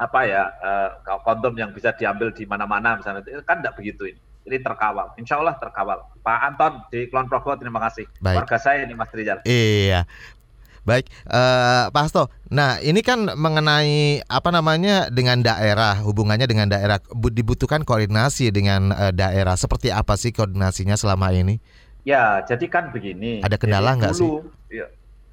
[0.00, 4.20] apa ya uh, kondom yang bisa diambil di mana-mana misalnya itu kan tidak begitu ini.
[4.46, 6.06] Ini terkawal, insya Allah terkawal.
[6.22, 8.06] Pak Anton di Kulon Progo terima kasih.
[8.22, 8.46] Baik.
[8.46, 9.42] Warga saya ini Mas Rizal.
[9.42, 10.06] Iya.
[10.86, 12.30] Baik, eh, Pak Hasto.
[12.54, 18.94] Nah, ini kan mengenai apa namanya dengan daerah, hubungannya dengan daerah Bu- dibutuhkan koordinasi dengan
[18.94, 19.58] eh, daerah.
[19.58, 21.58] Seperti apa sih koordinasinya selama ini?
[22.06, 23.42] Ya, jadi kan begini.
[23.42, 24.22] Ada kendala nggak sih?
[24.22, 24.86] dulu, Ya,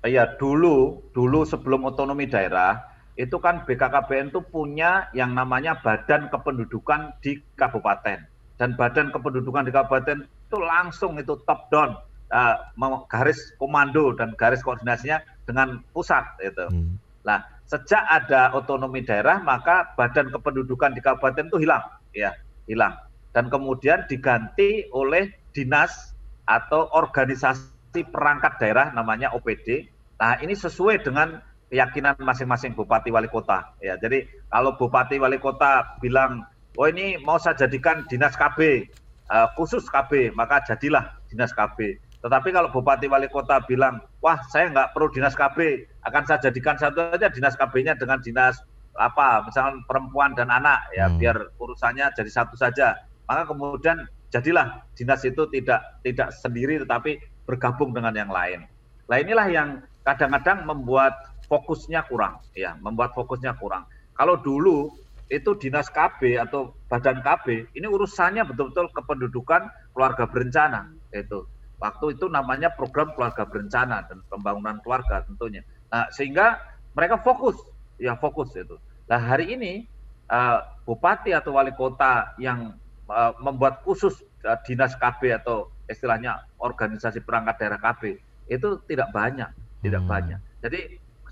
[0.09, 2.81] ya dulu, dulu sebelum otonomi daerah
[3.13, 8.25] itu kan BKKBN itu punya yang namanya Badan Kependudukan di kabupaten
[8.57, 11.93] dan Badan Kependudukan di kabupaten itu langsung itu top down
[12.33, 12.57] uh,
[13.05, 16.65] garis komando dan garis koordinasinya dengan pusat itu.
[16.67, 16.95] Hmm.
[17.23, 22.35] Nah, sejak ada otonomi daerah, maka badan kependudukan di kabupaten itu hilang, ya,
[22.67, 22.93] hilang.
[23.31, 29.87] Dan kemudian diganti oleh dinas atau organisasi perangkat daerah namanya OPD.
[30.19, 31.39] Nah, ini sesuai dengan
[31.71, 33.97] keyakinan masing-masing bupati wali kota, ya.
[33.97, 36.45] Jadi kalau bupati wali kota bilang,
[36.77, 38.85] "Oh, ini mau saya jadikan dinas KB,
[39.31, 41.97] eh, khusus KB," maka jadilah dinas KB.
[42.23, 46.79] Tetapi kalau Bupati Wali Kota bilang, wah saya nggak perlu dinas KB, akan saya jadikan
[46.79, 48.63] satu aja dinas KB-nya dengan dinas
[48.95, 51.19] apa, misalnya perempuan dan anak, ya Hmm.
[51.19, 52.95] biar urusannya jadi satu saja.
[53.27, 58.63] Maka kemudian jadilah dinas itu tidak tidak sendiri tetapi bergabung dengan yang lain.
[59.11, 59.69] Nah inilah yang
[60.07, 61.19] kadang-kadang membuat
[61.51, 63.83] fokusnya kurang, ya membuat fokusnya kurang.
[64.15, 64.95] Kalau dulu
[65.27, 71.43] itu dinas KB atau badan KB ini urusannya betul-betul kependudukan keluarga berencana itu
[71.83, 75.59] waktu itu namanya program keluarga berencana dan pembangunan keluarga tentunya.
[75.91, 76.63] Nah, sehingga
[76.95, 77.59] mereka fokus,
[77.99, 78.79] ya fokus itu.
[79.11, 79.83] Nah, hari ini
[80.31, 82.79] uh, bupati atau wali kota yang
[83.11, 84.15] uh, membuat khusus
[84.47, 88.15] uh, dinas KB atau istilahnya organisasi perangkat daerah KB
[88.47, 89.51] itu tidak banyak,
[89.83, 90.11] tidak Hmm.
[90.11, 90.39] banyak.
[90.63, 90.79] Jadi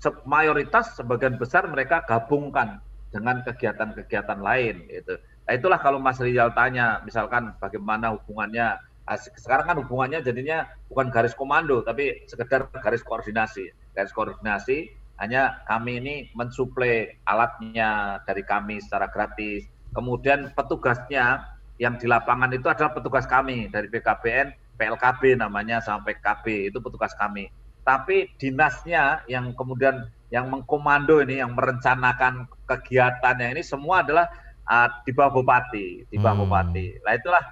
[0.04, 5.16] se- mayoritas sebagian besar mereka gabungkan dengan kegiatan-kegiatan lain itu.
[5.48, 8.76] Nah, itulah kalau Mas Rizal tanya misalkan bagaimana hubungannya
[9.10, 13.70] sekarang kan hubungannya jadinya bukan garis komando tapi sekedar garis koordinasi.
[13.92, 14.88] Garis koordinasi
[15.18, 19.66] hanya kami ini mensuplai alatnya dari kami secara gratis.
[19.92, 21.44] Kemudian petugasnya
[21.76, 27.12] yang di lapangan itu adalah petugas kami dari BKBN, PLKB namanya sampai PKB itu petugas
[27.18, 27.50] kami.
[27.82, 34.30] Tapi dinasnya yang kemudian yang mengkomando ini, yang merencanakan kegiatannya ini semua adalah
[34.70, 36.42] ah, di bawah bupati, di bawah Hmm.
[36.46, 36.86] bupati.
[37.02, 37.42] Nah itulah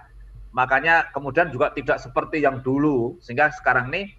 [0.50, 4.10] makanya kemudian juga tidak seperti yang dulu sehingga sekarang ini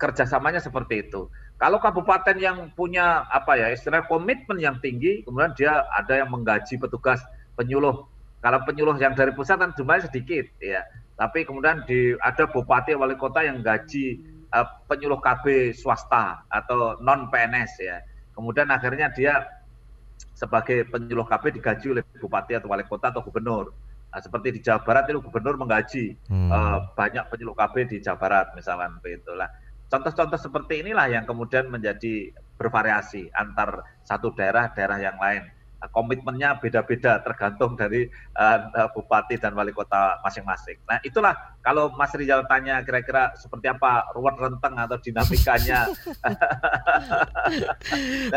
[0.00, 1.28] kerjasamanya seperti itu
[1.60, 6.80] Kalau kabupaten yang punya apa ya istilah komitmen yang tinggi, kemudian dia ada yang menggaji
[6.80, 7.20] petugas
[7.52, 8.08] penyuluh.
[8.40, 10.80] Kalau penyuluh yang dari pusat kan jumlahnya sedikit, ya.
[11.20, 14.24] Tapi kemudian di ada bupati wali kota yang gaji
[14.56, 18.00] uh, penyuluh KB swasta atau non PNS ya.
[18.32, 19.44] Kemudian akhirnya dia
[20.32, 23.76] sebagai penyuluh KB digaji oleh bupati atau wali kota atau gubernur.
[24.10, 26.50] Nah, seperti di Jawa Barat itu gubernur menggaji hmm.
[26.50, 29.46] uh, banyak penyuluh KB di Jawa Barat misalkan begitu lah.
[29.90, 35.46] Contoh-contoh seperti inilah yang kemudian menjadi bervariasi antar satu daerah daerah yang lain
[35.88, 38.04] komitmennya beda-beda tergantung dari
[38.36, 40.76] uh, bupati dan wali kota masing-masing.
[40.84, 41.32] Nah itulah
[41.64, 45.88] kalau Mas Rizal tanya kira-kira seperti apa ruwet renteng atau dinamikanya.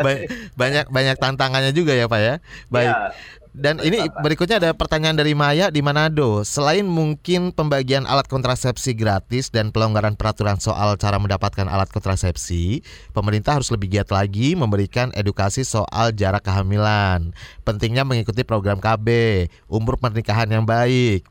[0.60, 2.34] banyak banyak tantangannya juga ya Pak ya.
[2.72, 2.88] Baik.
[2.88, 3.12] Ya.
[3.54, 6.42] Dan ini berikutnya ada pertanyaan dari Maya di Manado.
[6.42, 12.82] Selain mungkin pembagian alat kontrasepsi gratis dan pelonggaran peraturan soal cara mendapatkan alat kontrasepsi,
[13.14, 17.30] pemerintah harus lebih giat lagi memberikan edukasi soal jarak kehamilan.
[17.62, 19.06] Pentingnya mengikuti program KB,
[19.70, 21.22] umur pernikahan yang baik,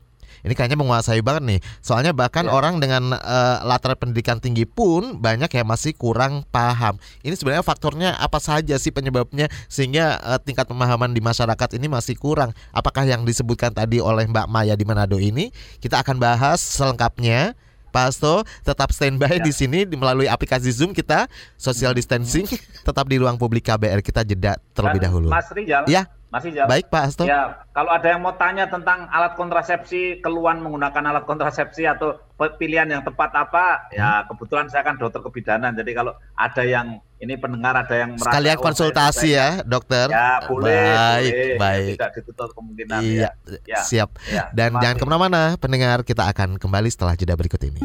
[0.44, 1.60] ini kayaknya menguasai banget nih.
[1.80, 2.52] Soalnya bahkan ya.
[2.52, 7.00] orang dengan uh, latar pendidikan tinggi pun banyak yang masih kurang paham.
[7.24, 12.20] Ini sebenarnya faktornya apa saja sih penyebabnya sehingga uh, tingkat pemahaman di masyarakat ini masih
[12.20, 12.52] kurang.
[12.76, 15.48] Apakah yang disebutkan tadi oleh Mbak Maya di Manado ini?
[15.80, 17.56] Kita akan bahas selengkapnya.
[17.94, 19.46] Pak Asto tetap standby ya.
[19.46, 22.42] di sini melalui aplikasi Zoom kita social distancing
[22.82, 25.28] tetap di ruang publik KBR kita jeda terlebih Dan dahulu.
[25.30, 25.86] Mas Rijal.
[25.86, 26.10] Ya.
[26.34, 26.66] Masih jawab.
[26.66, 27.22] Baik Pak Asto.
[27.30, 32.18] Ya, kalau ada yang mau tanya tentang alat kontrasepsi, keluhan menggunakan alat kontrasepsi atau
[32.58, 34.26] pilihan yang tepat apa, ya hmm.
[34.26, 35.78] ya kebetulan saya kan dokter kebidanan.
[35.78, 40.06] Jadi kalau ada yang ini pendengar ada yang merasa sekalian oh, konsultasi ya, dokter.
[40.12, 40.84] Ya, boleh.
[40.92, 41.56] Baik, boleh.
[41.58, 41.94] baik.
[41.96, 43.58] Tidak ditutup kemungkinan iya, ya.
[43.64, 43.80] ya.
[43.80, 44.08] Siap.
[44.28, 47.80] Ya, Dan jangan ke mana-mana, pendengar kita akan kembali setelah jeda berikut ini.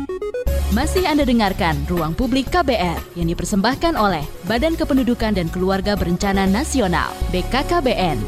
[0.70, 7.10] Masih Anda dengarkan Ruang Publik KBR yang dipersembahkan oleh Badan Kependudukan dan Keluarga Berencana Nasional
[7.34, 8.22] (BKKBN).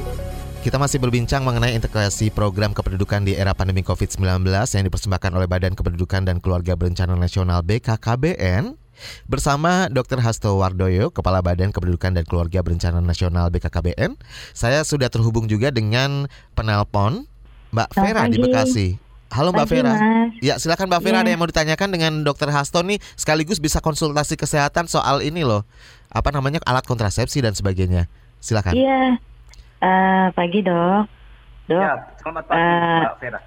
[0.66, 5.74] Kita masih berbincang mengenai integrasi program kependudukan di era pandemi COVID-19 yang dipersembahkan oleh Badan
[5.78, 8.81] Kependudukan dan Keluarga Berencana Nasional (BKKBN)
[9.26, 10.20] bersama Dr.
[10.22, 14.20] Hasto Wardoyo, Kepala Badan Kependudukan dan Keluarga Berencana Nasional (BKKBN).
[14.52, 17.30] Saya sudah terhubung juga dengan penelpon
[17.72, 18.88] Mbak Vera di Bekasi.
[19.32, 19.94] Halo Mbak Pagi, Vera.
[19.96, 20.02] Mas.
[20.44, 21.22] Ya, silakan Mbak Vera ya.
[21.24, 25.64] ada yang mau ditanyakan dengan Dokter Hasto nih sekaligus bisa konsultasi kesehatan soal ini loh.
[26.12, 28.12] Apa namanya alat kontrasepsi dan sebagainya.
[28.44, 28.76] Silakan.
[28.76, 29.16] Iya.
[29.80, 31.04] Uh, pagi, Dok.
[31.72, 31.80] Dok.
[31.80, 33.40] Ya, selamat pagi uh, Mbak Vera.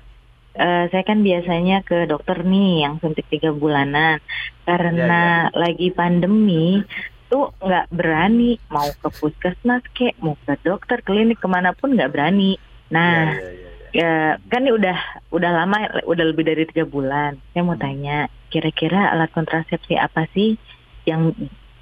[0.55, 4.23] Uh, saya kan biasanya ke dokter nih yang suntik tiga bulanan.
[4.62, 5.59] Karena ya, ya.
[5.59, 6.81] lagi pandemi
[7.27, 8.57] tuh nggak berani.
[8.71, 12.55] Mau ke puskesmas kek mau ke dokter klinik ke mana pun nggak berani.
[12.95, 14.99] Nah, ya, ya, ya ya kan ini udah
[15.31, 17.38] udah lama udah lebih dari tiga bulan.
[17.55, 20.59] Saya mau tanya kira-kira alat kontrasepsi apa sih
[21.07, 21.31] yang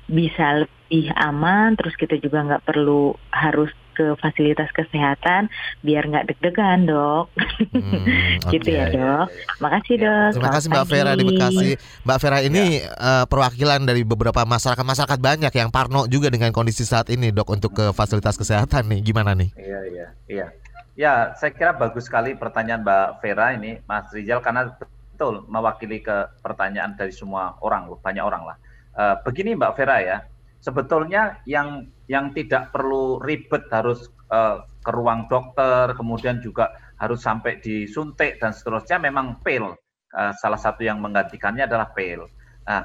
[0.05, 1.73] bisa lebih aman?
[1.81, 5.53] Terus kita juga nggak perlu harus ke fasilitas kesehatan
[5.85, 7.29] biar nggak deg-degan dok.
[7.73, 8.81] Hmm, gitu okay.
[8.81, 9.27] ya dok.
[9.61, 10.31] Makasih dok.
[10.37, 11.69] Terima kasih mbak Vera di Bekasi.
[12.05, 12.91] Mbak Vera ini ya.
[12.97, 17.49] uh, perwakilan dari beberapa masyarakat masyarakat banyak yang parno juga dengan kondisi saat ini dok
[17.53, 19.01] untuk ke fasilitas kesehatan nih.
[19.05, 19.53] Gimana nih?
[19.57, 20.47] Iya iya iya.
[20.93, 26.29] Ya, saya kira bagus sekali pertanyaan Mbak Vera ini, Mas Rizal, karena betul mewakili ke
[26.45, 28.57] pertanyaan dari semua orang, banyak orang lah.
[28.93, 30.17] Uh, begini Mbak Vera ya,
[30.63, 36.71] sebetulnya yang yang tidak perlu ribet harus uh, ke ruang dokter, kemudian juga
[37.03, 39.75] harus sampai disuntik dan seterusnya memang pil.
[40.13, 42.31] Uh, salah satu yang menggantikannya adalah pil.
[42.69, 42.85] Nah,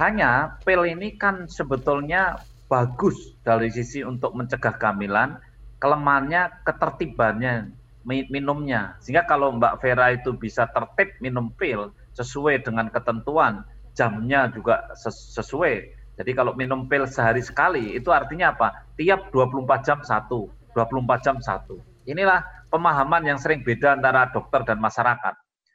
[0.00, 5.38] hanya pil ini kan sebetulnya bagus dari sisi untuk mencegah kehamilan,
[5.82, 7.70] kelemahannya ketertibannya
[8.06, 8.94] minumnya.
[9.02, 13.66] Sehingga kalau Mbak Vera itu bisa tertib minum pil sesuai dengan ketentuan,
[13.98, 14.86] jamnya juga
[15.34, 15.95] sesuai.
[16.16, 18.88] Jadi kalau minum pil sehari sekali itu artinya apa?
[18.96, 21.76] Tiap 24 jam satu, 24 jam satu.
[22.08, 22.40] Inilah
[22.72, 25.34] pemahaman yang sering beda antara dokter dan masyarakat.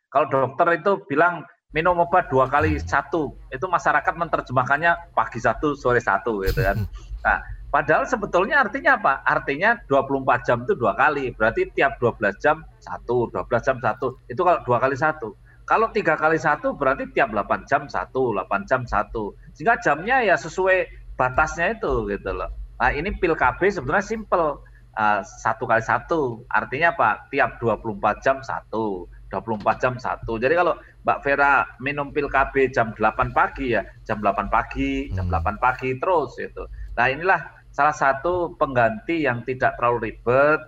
[0.09, 6.01] Kalau dokter itu bilang minum obat dua kali satu, itu masyarakat menerjemahkannya pagi satu, sore
[6.01, 6.77] satu gitu kan.
[7.21, 7.39] Nah,
[7.71, 9.23] Padahal sebetulnya artinya apa?
[9.23, 11.31] Artinya 24 jam itu dua kali.
[11.31, 14.19] Berarti tiap 12 jam satu, 12 jam satu.
[14.27, 15.31] Itu kalau dua kali satu.
[15.71, 19.31] Kalau tiga kali satu berarti tiap 8 jam satu, 8 jam satu.
[19.55, 20.83] Sehingga jamnya ya sesuai
[21.15, 22.51] batasnya itu gitu loh.
[22.75, 24.59] Nah ini pil KB sebenarnya simple.
[24.91, 26.43] Uh, satu kali satu.
[26.51, 27.23] Artinya apa?
[27.31, 29.07] Tiap 24 jam satu.
[29.31, 30.35] 24 jam satu.
[30.35, 30.75] Jadi kalau
[31.07, 35.55] Mbak Vera minum pil KB jam 8 pagi ya, jam 8 pagi, jam 8 hmm.
[35.63, 36.67] pagi terus itu.
[36.99, 37.39] Nah inilah
[37.71, 40.59] salah satu pengganti yang tidak terlalu ribet.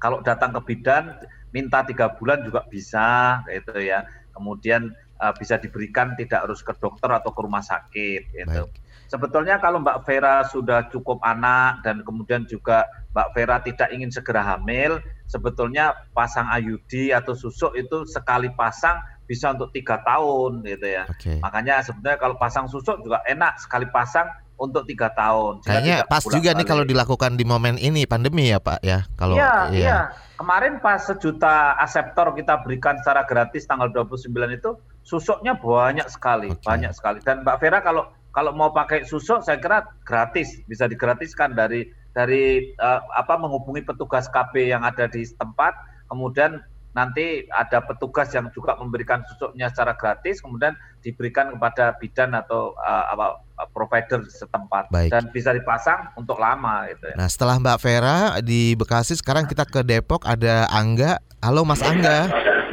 [0.00, 1.12] Kalau datang ke bidan
[1.54, 4.04] minta tiga bulan juga bisa, gitu ya.
[4.34, 8.64] Kemudian uh, bisa diberikan tidak harus ke dokter atau ke rumah sakit, gitu.
[8.68, 8.86] Baik.
[9.08, 12.84] sebetulnya kalau Mbak Vera sudah cukup anak dan kemudian juga
[13.16, 19.52] Mbak Vera tidak ingin segera hamil, sebetulnya pasang IUD atau susuk itu sekali pasang bisa
[19.52, 21.04] untuk tiga tahun gitu ya.
[21.16, 21.40] Okay.
[21.40, 25.62] Makanya sebetulnya kalau pasang susuk juga enak sekali pasang untuk tiga tahun.
[25.62, 29.06] Kayaknya pas juga nih kalau dilakukan di momen ini pandemi ya Pak ya.
[29.14, 29.78] Kalau iya, iya.
[29.78, 30.00] iya.
[30.34, 34.70] Kemarin pas sejuta aseptor kita berikan secara gratis tanggal 29 itu
[35.06, 36.66] susuknya banyak sekali, okay.
[36.66, 37.18] banyak sekali.
[37.22, 42.74] Dan Mbak Vera kalau kalau mau pakai susuk saya kira gratis, bisa digratiskan dari dari
[42.82, 45.74] uh, apa menghubungi petugas KB yang ada di tempat,
[46.10, 46.58] kemudian
[46.98, 53.04] nanti ada petugas yang juga memberikan susuknya secara gratis, kemudian diberikan kepada bidan atau uh,
[53.14, 53.26] apa
[53.70, 55.14] provider setempat Baik.
[55.14, 57.14] dan bisa dipasang untuk lama gitu ya.
[57.14, 61.22] Nah, setelah Mbak Vera di Bekasi, sekarang kita ke Depok ada Angga.
[61.38, 62.26] Halo Mas Angga.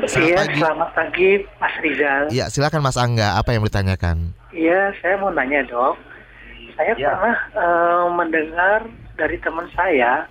[0.06, 0.60] Selamat iya, pagi.
[0.62, 1.30] selamat pagi
[1.62, 2.24] Mas Rizal.
[2.30, 4.34] Iya, silakan Mas Angga, apa yang ditanyakan?
[4.54, 5.98] Iya, saya mau nanya dok.
[6.78, 7.10] Saya ya.
[7.14, 8.86] pernah uh, mendengar
[9.16, 10.28] dari teman saya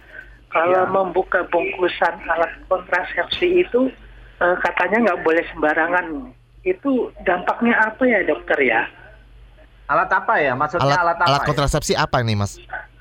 [0.54, 0.90] kalau ya.
[0.90, 3.90] membuka bungkusan alat kontrasepsi itu
[4.38, 6.06] uh, katanya nggak boleh sembarangan.
[6.62, 8.86] Itu dampaknya apa ya dokter ya?
[9.90, 10.56] Alat apa ya?
[10.56, 11.26] Maksudnya alat, alat apa?
[11.28, 11.48] Alat ya?
[11.50, 12.06] kontrasepsi ya?
[12.06, 12.56] apa nih mas?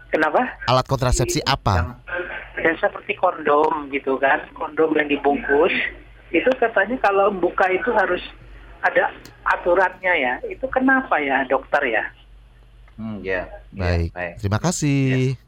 [0.09, 0.41] Kenapa?
[0.65, 2.01] Alat kontrasepsi apa?
[2.59, 5.71] Ya seperti kondom gitu kan, kondom yang dibungkus.
[6.33, 8.21] Itu katanya kalau buka itu harus
[8.81, 9.13] ada
[9.45, 10.33] aturannya ya.
[10.49, 12.03] Itu kenapa ya dokter ya?
[12.97, 13.45] Hmm, ya.
[13.73, 14.09] Baik.
[14.11, 14.33] Ya, baik.
[14.41, 15.37] Terima kasih.
[15.37, 15.42] Ya.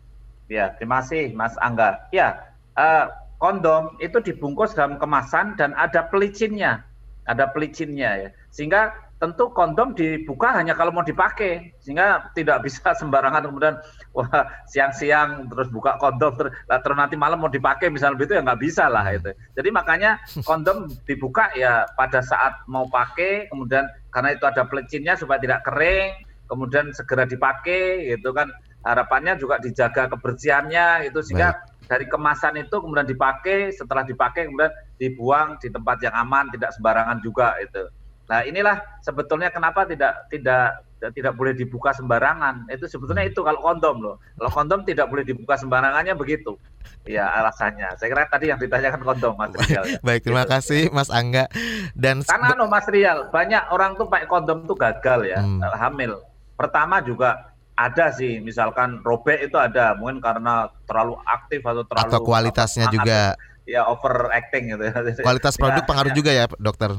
[0.52, 2.06] Ya, terima kasih Mas Angga.
[2.10, 6.84] Ya, uh, kondom itu dibungkus dalam kemasan dan ada pelicinnya.
[7.26, 8.30] Ada pelicinnya ya.
[8.54, 13.76] Sehingga tentu kondom dibuka hanya kalau mau dipakai sehingga tidak bisa sembarangan kemudian
[14.12, 18.62] wah siang-siang terus buka kondom terus, terus nanti malam mau dipakai misalnya begitu ya nggak
[18.62, 24.44] bisa lah itu jadi makanya kondom dibuka ya pada saat mau pakai kemudian karena itu
[24.44, 26.12] ada pelicinnya supaya tidak kering
[26.52, 28.52] kemudian segera dipakai gitu kan
[28.86, 31.90] harapannya juga dijaga kebersihannya itu sehingga Baik.
[31.90, 34.72] dari kemasan itu kemudian dipakai setelah dipakai kemudian
[35.02, 37.90] dibuang di tempat yang aman tidak sembarangan juga itu
[38.26, 40.82] Nah inilah sebetulnya kenapa tidak tidak
[41.14, 42.66] tidak boleh dibuka sembarangan.
[42.74, 44.16] Itu sebetulnya itu kalau kondom loh.
[44.42, 46.58] Kalau kondom tidak boleh dibuka sembarangannya begitu.
[47.06, 47.94] Ya alasannya.
[48.02, 49.86] Saya kira tadi yang ditanyakan kondom Mas Rial.
[49.86, 49.98] Ya.
[50.08, 50.54] Baik, terima gitu.
[50.58, 51.46] kasih Mas Angga.
[51.94, 55.62] Dan karena no Mas Rial, banyak orang tuh pakai kondom tuh gagal ya, hmm.
[55.78, 56.18] hamil.
[56.58, 62.20] Pertama juga ada sih, misalkan robek itu ada, mungkin karena terlalu aktif atau terlalu atau
[62.24, 63.20] kualitasnya apa, juga
[63.68, 64.84] ya overacting gitu.
[64.88, 64.94] Ya.
[65.28, 66.18] Kualitas produk ya, pengaruh ya.
[66.18, 66.92] juga ya, dokter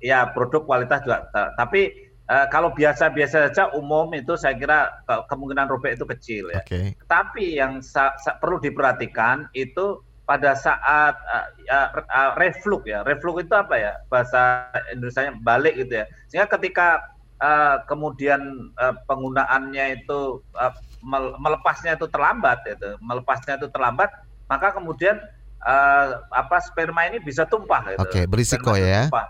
[0.00, 1.28] ya produk kualitas juga.
[1.56, 6.60] Tapi uh, kalau biasa-biasa saja umum itu saya kira kemungkinan robek itu kecil ya.
[6.64, 6.96] Okay.
[7.08, 7.80] Tapi yang
[8.40, 13.06] perlu diperhatikan itu pada saat uh, uh, uh, reflux ya.
[13.06, 13.92] Reflux itu apa ya?
[14.10, 16.04] Bahasa Indonesia balik gitu ya.
[16.26, 20.74] Sehingga ketika uh, kemudian uh, penggunaannya itu uh,
[21.40, 24.10] melepasnya itu terlambat itu, melepasnya itu terlambat,
[24.50, 25.20] maka kemudian
[25.62, 28.02] uh, apa sperma ini bisa tumpah gitu.
[28.02, 29.02] Oke, okay, berisiko sperma ya.
[29.08, 29.26] Tumpah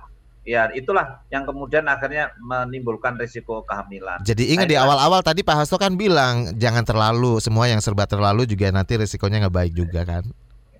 [0.46, 4.22] ya itulah yang kemudian akhirnya menimbulkan risiko kehamilan.
[4.22, 8.06] Jadi ingat nah, di awal-awal tadi Pak Hasto kan bilang jangan terlalu semua yang serba
[8.06, 10.22] terlalu juga nanti risikonya nggak baik juga kan.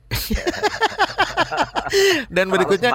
[2.34, 2.90] Dan berikutnya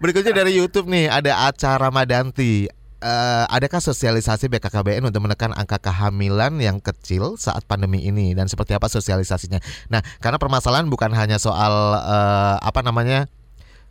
[0.00, 2.68] berikutnya dari YouTube nih ada acara Madanti.
[2.98, 8.74] Uh, adakah sosialisasi BKKBN untuk menekan angka kehamilan yang kecil saat pandemi ini dan seperti
[8.74, 9.62] apa sosialisasinya?
[9.86, 13.30] Nah, karena permasalahan bukan hanya soal uh, apa namanya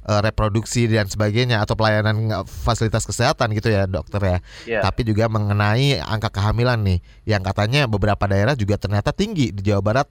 [0.08, 4.38] uh, reproduksi dan sebagainya atau pelayanan eh, fasilitas kesehatan gitu ya dokter ya.
[4.68, 4.84] Yeah.
[4.84, 9.84] Tapi juga mengenai angka kehamilan nih yang katanya beberapa daerah juga ternyata tinggi di Jawa
[9.84, 10.08] Barat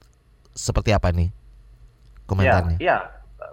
[0.57, 1.29] seperti apa nih
[2.25, 2.77] komentarnya?
[2.81, 2.97] Iya,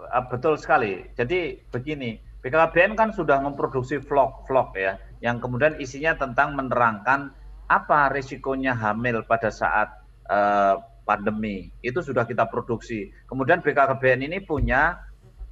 [0.09, 1.05] ya, betul sekali.
[1.21, 7.33] Jadi begini, BKKBN kan sudah memproduksi vlog-vlog ya yang kemudian isinya tentang menerangkan
[7.65, 9.89] apa risikonya hamil pada saat
[10.29, 10.77] uh,
[11.09, 11.73] pandemi.
[11.81, 13.09] Itu sudah kita produksi.
[13.25, 15.01] Kemudian BKKBN ini punya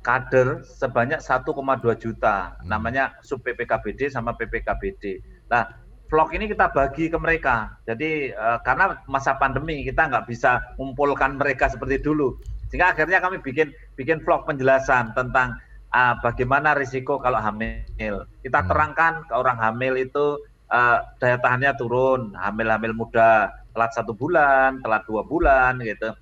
[0.04, 1.48] kader sebanyak 1,2
[1.96, 2.68] juta hmm.
[2.68, 5.24] namanya sub PPKBD sama PPKBD.
[5.48, 5.72] Nah
[6.12, 7.72] vlog ini kita bagi ke mereka.
[7.88, 12.36] Jadi uh, karena masa pandemi kita nggak bisa mengumpulkan mereka seperti dulu,
[12.68, 15.56] sehingga akhirnya kami bikin bikin vlog penjelasan tentang
[15.92, 18.26] uh, bagaimana risiko kalau hamil.
[18.40, 18.68] Kita hmm.
[18.68, 20.40] terangkan ke orang hamil itu
[20.72, 26.12] uh, daya tahannya turun, hamil-hamil muda telat satu bulan, telat dua bulan gitu.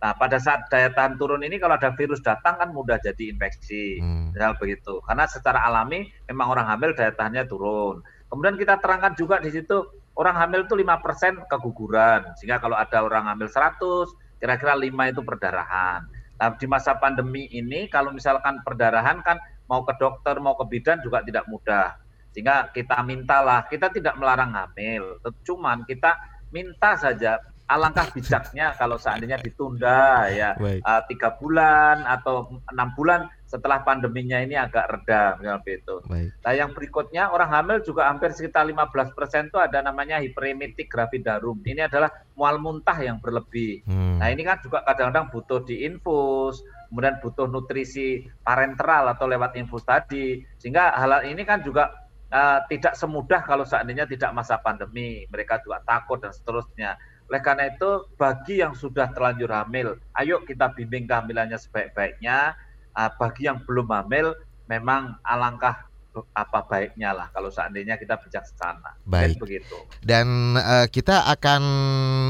[0.00, 4.00] Nah, pada saat daya tahan turun ini kalau ada virus datang kan mudah jadi infeksi.
[4.00, 4.32] Hmm.
[4.32, 5.02] Misal begitu.
[5.04, 8.00] Karena secara alami memang orang hamil daya tahannya turun.
[8.30, 12.30] Kemudian kita terangkan juga di situ orang hamil itu 5% keguguran.
[12.38, 16.06] Sehingga kalau ada orang hamil 100, kira-kira 5 itu perdarahan.
[16.40, 19.36] Nah, di masa pandemi ini kalau misalkan perdarahan kan
[19.68, 22.00] mau ke dokter, mau ke bidan juga tidak mudah.
[22.32, 25.20] Sehingga kita mintalah, kita tidak melarang hamil.
[25.44, 26.16] Cuman kita
[26.48, 27.36] minta saja
[27.70, 34.54] alangkah bijaknya kalau seandainya ditunda ya uh, tiga bulan atau enam bulan setelah pandeminya ini
[34.54, 35.96] agak reda misalnya itu.
[36.06, 36.30] Baik.
[36.38, 41.58] Nah yang berikutnya orang hamil juga hampir sekitar 15 persen itu ada namanya hiperemetik gravidarum.
[41.66, 43.82] Ini adalah mual muntah yang berlebih.
[43.90, 44.22] Hmm.
[44.22, 46.62] Nah ini kan juga kadang-kadang butuh diinfus,
[46.94, 50.46] kemudian butuh nutrisi parenteral atau lewat infus tadi.
[50.62, 51.90] Sehingga hal ini kan juga
[52.30, 55.26] uh, tidak semudah kalau seandainya tidak masa pandemi.
[55.26, 56.94] Mereka juga takut dan seterusnya.
[57.30, 62.58] Oleh karena itu bagi yang sudah terlanjur hamil, ayo kita bimbing kehamilannya sebaik-baiknya
[62.98, 64.34] uh, bagi yang belum hamil
[64.66, 65.86] memang alangkah
[66.34, 68.98] apa baiknya lah kalau seandainya kita bijaksana.
[69.06, 69.38] Baik.
[69.38, 69.76] Dan begitu.
[70.02, 70.26] Dan
[70.58, 71.62] uh, kita akan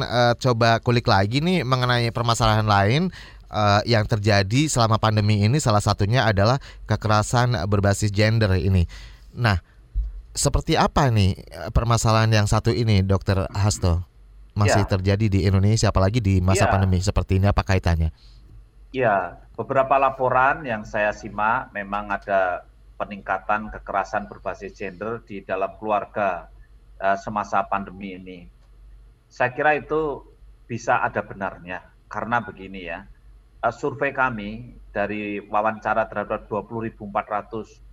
[0.05, 3.09] uh, coba kulik lagi nih mengenai permasalahan lain
[3.49, 5.57] uh, yang terjadi selama pandemi ini.
[5.57, 8.85] Salah satunya adalah kekerasan berbasis gender ini.
[9.33, 9.65] Nah,
[10.37, 11.41] seperti apa nih
[11.73, 14.10] permasalahan yang satu ini, Dokter Hasto?
[14.61, 14.89] Masih ya.
[14.89, 16.73] terjadi di Indonesia, apalagi di masa ya.
[16.73, 17.49] pandemi seperti ini.
[17.49, 18.13] Apa kaitannya?
[18.93, 22.69] Ya, beberapa laporan yang saya simak memang ada
[23.01, 26.53] peningkatan kekerasan berbasis gender di dalam keluarga
[27.01, 28.39] uh, semasa pandemi ini.
[29.31, 30.27] Saya kira itu
[30.69, 31.81] bisa ada benarnya
[32.13, 33.09] karena begini ya.
[33.65, 36.99] Uh, survei kami dari wawancara terhadap 20.400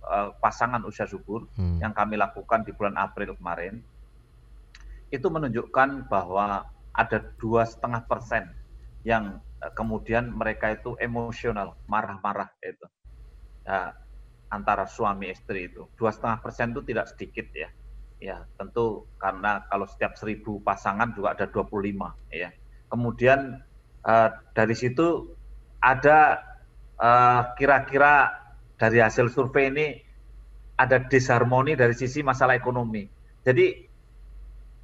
[0.02, 1.78] uh, pasangan usia subur hmm.
[1.78, 3.80] yang kami lakukan di bulan April kemarin
[5.08, 8.48] itu menunjukkan bahwa ada dua setengah persen
[9.06, 12.86] yang Eh, kemudian mereka itu emosional, marah-marah itu
[13.66, 13.90] ya,
[14.54, 17.70] antara suami istri itu dua setengah persen itu tidak sedikit ya.
[18.18, 22.50] Ya tentu karena kalau setiap seribu pasangan juga ada 25 ya.
[22.90, 23.62] Kemudian
[24.06, 25.34] uh, dari situ
[25.78, 26.42] ada
[26.98, 28.30] eh, kira-kira uh,
[28.74, 29.86] dari hasil survei ini
[30.78, 33.06] ada disharmoni dari sisi masalah ekonomi.
[33.42, 33.87] Jadi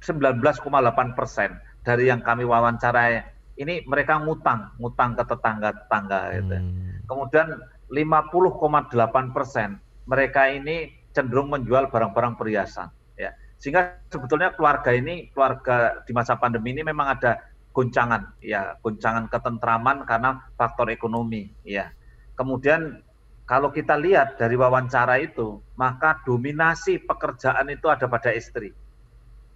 [0.05, 3.25] 19,8 persen dari yang kami wawancarai
[3.57, 6.55] ini mereka ngutang, ngutang ke tetangga-tetangga gitu.
[6.61, 7.01] Hmm.
[7.09, 7.47] Kemudian
[7.89, 12.91] 50,8 persen mereka ini cenderung menjual barang-barang perhiasan.
[13.17, 13.33] Ya.
[13.57, 17.39] Sehingga sebetulnya keluarga ini, keluarga di masa pandemi ini memang ada
[17.71, 21.89] goncangan, ya, goncangan ketentraman karena faktor ekonomi, ya.
[22.35, 22.99] Kemudian
[23.47, 28.75] kalau kita lihat dari wawancara itu, maka dominasi pekerjaan itu ada pada istri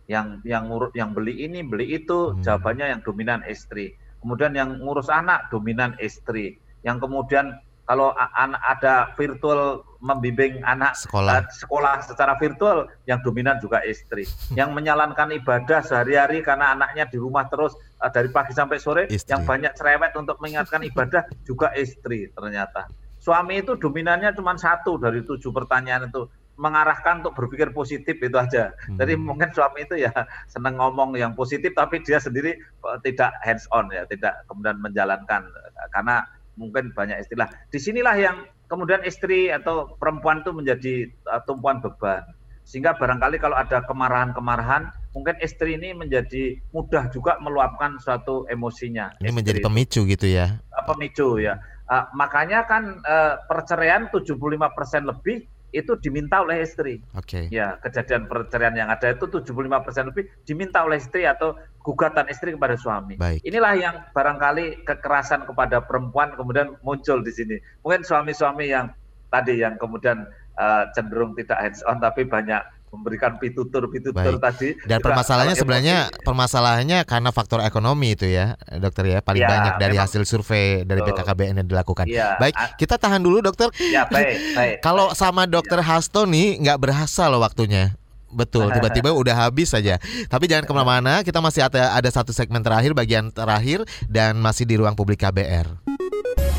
[0.10, 2.42] yang yang ngurus yang beli ini beli itu hmm.
[2.42, 7.54] jawabannya yang dominan istri kemudian yang ngurus anak dominan istri yang kemudian
[7.90, 11.42] kalau anak ada virtual membimbing anak sekolah.
[11.42, 17.18] Uh, sekolah secara virtual yang dominan juga istri yang menyalankan ibadah sehari-hari karena anaknya di
[17.18, 19.34] rumah terus uh, dari pagi sampai sore istri.
[19.34, 22.86] yang banyak cerewet untuk mengingatkan ibadah juga istri ternyata
[23.18, 26.30] suami itu dominannya cuma satu dari tujuh pertanyaan itu
[26.60, 28.76] mengarahkan untuk berpikir positif itu aja.
[28.92, 29.00] Hmm.
[29.00, 30.12] Jadi mungkin suami itu ya
[30.54, 35.48] senang ngomong yang positif tapi dia sendiri eh, tidak hands on ya, tidak kemudian menjalankan
[35.96, 36.28] karena
[36.60, 37.48] mungkin banyak istilah.
[37.72, 40.94] Di sinilah yang kemudian istri atau perempuan itu menjadi
[41.32, 42.28] uh, tumpuan beban.
[42.68, 49.18] Sehingga barangkali kalau ada kemarahan-kemarahan, mungkin istri ini menjadi mudah juga meluapkan suatu emosinya.
[49.24, 50.62] Ini menjadi pemicu gitu ya?
[50.86, 51.58] Pemicu ya.
[51.90, 54.62] Uh, makanya kan uh, perceraian 75%
[55.10, 57.02] lebih itu diminta oleh istri.
[57.14, 57.46] Oke.
[57.50, 57.54] Okay.
[57.54, 62.76] Ya, kejadian perceraian yang ada itu 75% lebih diminta oleh istri atau gugatan istri kepada
[62.76, 63.16] suami.
[63.18, 63.42] Baik.
[63.46, 67.56] Inilah yang barangkali kekerasan kepada perempuan kemudian muncul di sini.
[67.86, 68.90] Mungkin suami-suami yang
[69.30, 70.26] tadi yang kemudian
[70.58, 74.76] uh, cenderung tidak hands on tapi banyak memberikan pitutur-pitutur tadi.
[74.86, 76.26] Dan permasalahannya sebenarnya emosi.
[76.26, 80.84] permasalahannya karena faktor ekonomi itu ya, dokter ya, paling ya, banyak dari memang, hasil survei
[80.84, 82.06] dari BKKBN yang dilakukan.
[82.10, 83.70] Ya, baik, kita tahan dulu dokter.
[83.80, 84.76] Ya, baik, baik.
[84.82, 85.98] Kalau sama dokter ya.
[85.98, 87.94] Hasto nih nggak berasa loh waktunya.
[88.30, 89.98] Betul, tiba-tiba udah habis saja.
[90.30, 94.70] Tapi jangan ke mana-mana, kita masih ada ada satu segmen terakhir, bagian terakhir dan masih
[94.70, 95.89] di ruang publik KBR.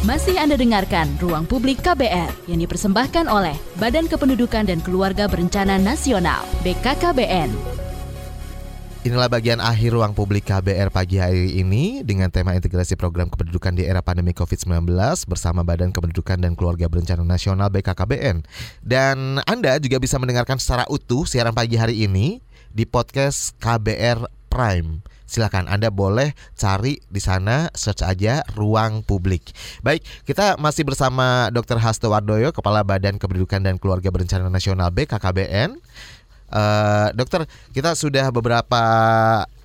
[0.00, 6.40] Masih Anda dengarkan Ruang Publik KBR yang dipersembahkan oleh Badan Kependudukan dan Keluarga Berencana Nasional
[6.64, 7.52] (BKKBN).
[9.04, 13.84] Inilah bagian akhir ruang publik KBR pagi hari ini dengan tema integrasi program kependudukan di
[13.84, 14.88] era pandemi COVID-19
[15.28, 18.48] bersama Badan Kependudukan dan Keluarga Berencana Nasional BKKBN.
[18.80, 22.40] Dan Anda juga bisa mendengarkan secara utuh siaran pagi hari ini
[22.72, 29.54] di podcast KBR Prime silakan Anda boleh cari di sana search aja ruang publik.
[29.86, 31.78] Baik, kita masih bersama Dr.
[31.78, 35.78] Hasto Wardoyo, Kepala Badan Kependudukan dan Keluarga Berencana Nasional BKKBN.
[36.50, 38.82] Uh, eh, dokter, kita sudah beberapa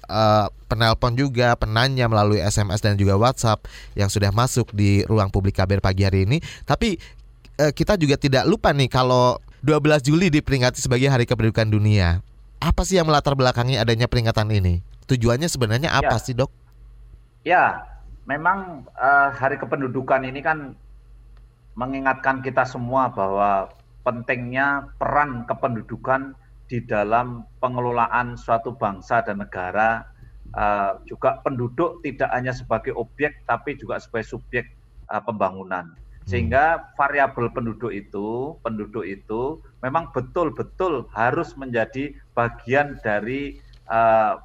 [0.05, 3.66] uh, penelpon juga, penanya melalui SMS dan juga WhatsApp
[3.97, 6.38] yang sudah masuk di ruang publik KBR pagi hari ini.
[6.70, 7.01] Tapi
[7.57, 12.22] uh, kita juga tidak lupa nih kalau 12 Juli diperingati sebagai Hari Kependudukan Dunia.
[12.61, 14.95] Apa sih yang melatar belakangi adanya peringatan ini?
[15.06, 16.24] Tujuannya sebenarnya apa ya.
[16.24, 16.49] sih dok?
[17.45, 17.86] Ya,
[18.26, 20.74] memang uh, Hari Kependudukan ini kan
[21.78, 23.70] mengingatkan kita semua bahwa
[24.01, 26.34] pentingnya peran kependudukan
[26.66, 30.10] di dalam pengelolaan suatu bangsa dan negara.
[30.56, 34.66] Uh, juga penduduk tidak hanya sebagai objek, tapi juga sebagai subjek
[35.12, 35.91] uh, pembangunan.
[35.91, 36.28] Hmm.
[36.32, 43.60] Sehingga variabel penduduk itu, penduduk itu memang betul-betul harus menjadi bagian dari
[43.91, 44.39] uh,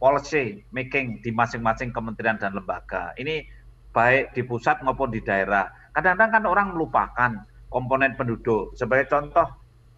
[0.00, 3.12] policy making di masing-masing kementerian dan lembaga.
[3.20, 3.44] Ini
[3.92, 5.68] baik di pusat maupun di daerah.
[5.92, 7.30] Kadang-kadang kan orang melupakan
[7.68, 8.72] komponen penduduk.
[8.74, 9.46] Sebagai contoh,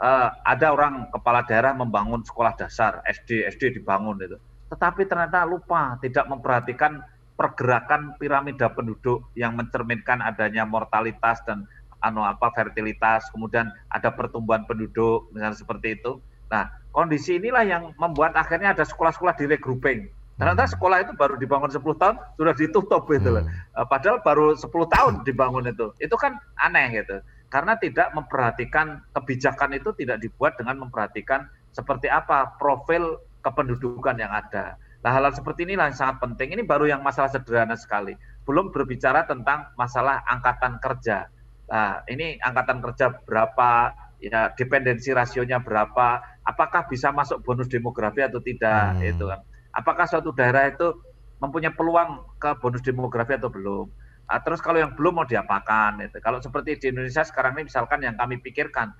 [0.02, 4.36] uh, ada orang kepala daerah membangun sekolah dasar, SD, SD dibangun itu.
[4.74, 7.00] Tetapi ternyata lupa, tidak memperhatikan
[7.38, 11.64] pergerakan piramida penduduk yang mencerminkan adanya mortalitas dan
[12.02, 16.18] anu apa fertilitas, kemudian ada pertumbuhan penduduk, misalnya seperti itu.
[16.52, 20.12] Nah, kondisi inilah yang membuat akhirnya ada sekolah-sekolah di regrouping.
[20.36, 20.72] Ternyata hmm.
[20.76, 23.44] sekolah itu baru dibangun 10 tahun sudah ditutup gitu loh.
[23.48, 23.88] Hmm.
[23.88, 25.96] Padahal baru 10 tahun dibangun itu.
[25.96, 27.24] Itu kan aneh gitu.
[27.52, 34.76] Karena tidak memperhatikan kebijakan itu tidak dibuat dengan memperhatikan seperti apa profil kependudukan yang ada.
[35.02, 36.54] Nah, hal-hal seperti inilah yang sangat penting.
[36.54, 38.14] Ini baru yang masalah sederhana sekali.
[38.46, 41.26] Belum berbicara tentang masalah angkatan kerja.
[41.66, 48.42] Nah, ini angkatan kerja berapa, ya dependensi rasionya berapa, apakah bisa masuk bonus demografi atau
[48.42, 49.10] tidak hmm.
[49.14, 49.40] itu kan.
[49.72, 50.92] Apakah suatu daerah itu
[51.40, 53.86] mempunyai peluang ke bonus demografi atau belum?
[54.28, 56.16] Nah, terus kalau yang belum mau diapakan itu.
[56.24, 58.92] Kalau seperti di Indonesia sekarang ini misalkan yang kami pikirkan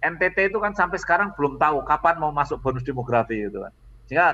[0.00, 3.72] NTT itu kan sampai sekarang belum tahu kapan mau masuk bonus demografi itu kan.
[4.08, 4.26] Sehingga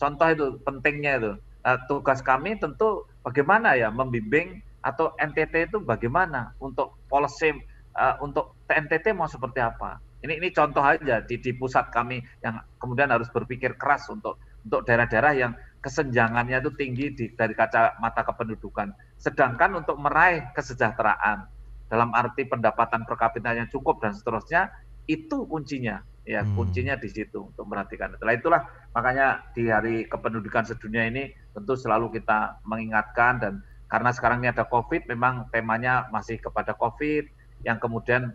[0.00, 1.32] contoh itu pentingnya itu.
[1.60, 7.52] Nah, tugas kami tentu bagaimana ya membimbing atau NTT itu bagaimana untuk policy
[7.94, 10.00] uh, untuk TNTT mau seperti apa.
[10.20, 14.84] Ini ini contoh aja di, di pusat kami yang kemudian harus berpikir keras untuk untuk
[14.84, 18.92] daerah-daerah yang kesenjangannya itu tinggi di, dari kaca mata kependudukan.
[19.16, 21.48] Sedangkan untuk meraih kesejahteraan
[21.88, 24.68] dalam arti pendapatan per kapita yang cukup dan seterusnya
[25.08, 26.54] itu kuncinya ya hmm.
[26.54, 28.14] kuncinya di situ untuk memperhatikan.
[28.14, 28.60] Setelah itulah
[28.92, 33.54] makanya di hari kependudukan sedunia ini tentu selalu kita mengingatkan dan
[33.90, 37.26] karena sekarang ini ada COVID, memang temanya masih kepada COVID,
[37.66, 38.30] yang kemudian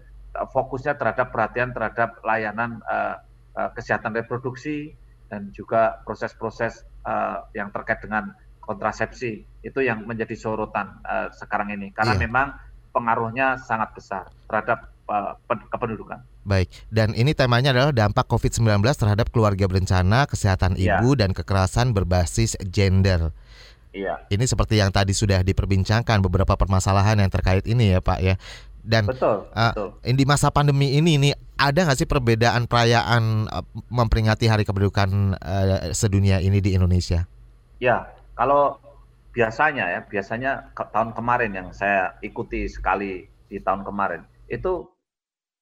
[0.52, 3.22] fokusnya terhadap perhatian terhadap layanan uh,
[3.56, 4.94] uh, kesehatan reproduksi
[5.32, 8.32] dan juga proses-proses uh, yang terkait dengan
[8.62, 12.24] kontrasepsi itu yang menjadi sorotan uh, sekarang ini karena yeah.
[12.26, 12.48] memang
[12.96, 15.36] pengaruhnya sangat besar terhadap uh,
[15.70, 16.24] kependudukan.
[16.46, 21.02] Baik, dan ini temanya adalah dampak COVID-19 terhadap keluarga berencana, kesehatan yeah.
[21.02, 23.34] ibu dan kekerasan berbasis gender.
[23.96, 24.28] Iya.
[24.28, 28.36] Ini seperti yang tadi sudah diperbincangkan beberapa permasalahan yang terkait ini ya Pak ya.
[28.86, 29.90] Dan betul, uh, betul.
[30.14, 35.90] di masa pandemi ini nih ada nggak sih perbedaan perayaan uh, memperingati Hari Kependudukan uh,
[35.90, 37.26] sedunia ini di Indonesia?
[37.82, 38.78] Ya, kalau
[39.34, 44.86] biasanya ya, biasanya ke tahun kemarin yang saya ikuti sekali di tahun kemarin itu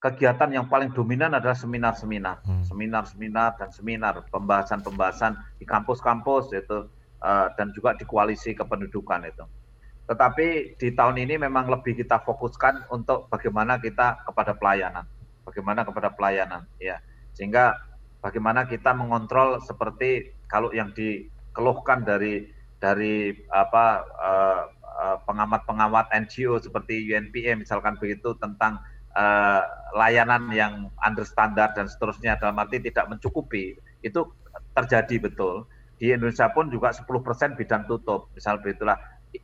[0.04, 2.68] kegiatan yang paling dominan adalah seminar-seminar, hmm.
[2.68, 6.92] seminar-seminar dan seminar pembahasan-pembahasan di kampus-kampus itu
[7.24, 9.48] uh, dan juga di koalisi kependudukan itu.
[10.04, 15.08] Tetapi di tahun ini memang lebih kita fokuskan untuk bagaimana kita kepada pelayanan,
[15.48, 17.00] bagaimana kepada pelayanan, ya,
[17.32, 17.72] sehingga
[18.20, 22.52] bagaimana kita mengontrol seperti kalau yang dikeluhkan dari
[22.84, 28.84] dari apa uh, uh, pengamat-pengamat NGO seperti UNPA misalkan begitu tentang
[29.16, 29.64] uh,
[29.96, 34.22] layanan yang under standar dan seterusnya dalam arti tidak mencukupi itu
[34.76, 35.64] terjadi betul.
[35.96, 37.08] Di Indonesia pun juga 10%
[37.56, 39.00] bidang tutup misal begitulah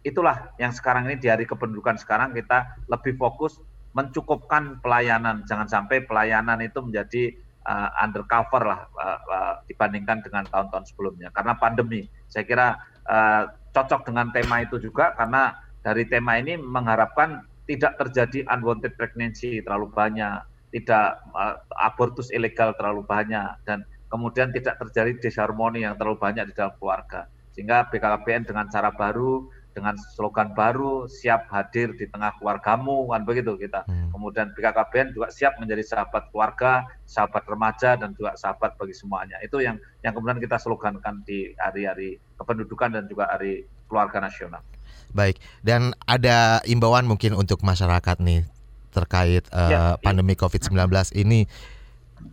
[0.05, 3.57] itulah yang sekarang ini di hari kependudukan sekarang kita lebih fokus
[3.97, 5.43] mencukupkan pelayanan.
[5.49, 7.33] Jangan sampai pelayanan itu menjadi
[7.65, 11.33] uh, undercover lah uh, uh, dibandingkan dengan tahun-tahun sebelumnya.
[11.33, 12.67] Karena pandemi, saya kira
[13.09, 19.61] uh, cocok dengan tema itu juga karena dari tema ini mengharapkan tidak terjadi unwanted pregnancy
[19.61, 20.41] terlalu banyak,
[20.73, 26.53] tidak uh, abortus ilegal terlalu banyak dan kemudian tidak terjadi disharmoni yang terlalu banyak di
[26.57, 27.29] dalam keluarga.
[27.53, 33.55] Sehingga BKKBN dengan cara baru dengan slogan baru siap hadir di tengah keluargamu kan begitu
[33.55, 33.85] kita.
[33.85, 34.09] Hmm.
[34.09, 39.37] Kemudian BKKBN juga siap menjadi sahabat keluarga, sahabat remaja dan juga sahabat bagi semuanya.
[39.45, 44.61] Itu yang yang kemudian kita slogankan di hari-hari kependudukan dan juga hari keluarga nasional.
[45.09, 48.45] Baik, dan ada imbauan mungkin untuk masyarakat nih
[48.89, 50.45] terkait uh, ya, pandemi ya.
[50.45, 51.49] COVID-19 ini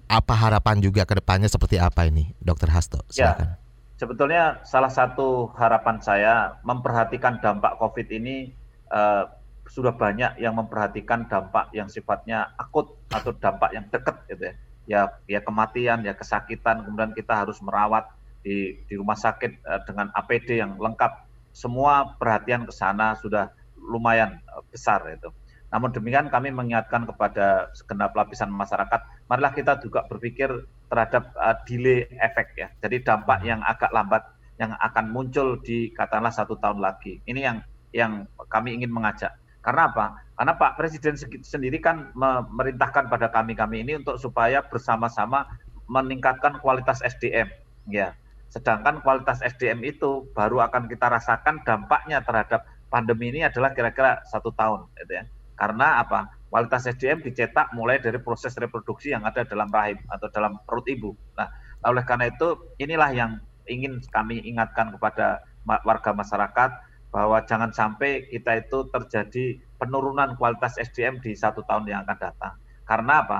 [0.09, 3.01] apa harapan juga ke depannya seperti apa ini, Dokter Hasto?
[3.13, 3.49] Ya, silakan.
[3.49, 3.66] Ya
[3.97, 8.53] sebetulnya salah satu harapan saya memperhatikan dampak COVID ini
[8.93, 9.29] uh,
[9.67, 14.55] sudah banyak yang memperhatikan dampak yang sifatnya akut atau dampak yang dekat gitu ya.
[14.87, 18.07] Ya, ya kematian, ya kesakitan, kemudian kita harus merawat
[18.47, 24.39] di di rumah sakit uh, dengan APD yang lengkap semua perhatian ke sana sudah lumayan
[24.47, 25.35] uh, besar itu.
[25.73, 30.49] Namun demikian kami mengingatkan kepada segenap lapisan masyarakat, marilah kita juga berpikir
[30.87, 32.69] terhadap uh, delay efek ya.
[32.83, 34.23] Jadi dampak yang agak lambat
[34.57, 37.21] yang akan muncul di katakanlah satu tahun lagi.
[37.27, 37.59] Ini yang
[37.91, 38.13] yang
[38.49, 39.35] kami ingin mengajak.
[39.61, 40.23] Karena apa?
[40.39, 45.45] Karena Pak Presiden sendiri kan memerintahkan pada kami-kami ini untuk supaya bersama-sama
[45.91, 47.51] meningkatkan kualitas SDM.
[47.91, 48.15] Ya,
[48.51, 54.55] Sedangkan kualitas SDM itu baru akan kita rasakan dampaknya terhadap pandemi ini adalah kira-kira satu
[54.55, 55.25] tahun, gitu ya.
[55.57, 56.31] Karena apa?
[56.47, 61.17] Kualitas SDM dicetak mulai dari proses reproduksi yang ada dalam rahim atau dalam perut ibu.
[61.35, 61.49] Nah,
[61.85, 63.33] oleh karena itu inilah yang
[63.67, 66.71] ingin kami ingatkan kepada warga masyarakat
[67.11, 72.55] bahwa jangan sampai kita itu terjadi penurunan kualitas SDM di satu tahun yang akan datang.
[72.87, 73.39] Karena apa?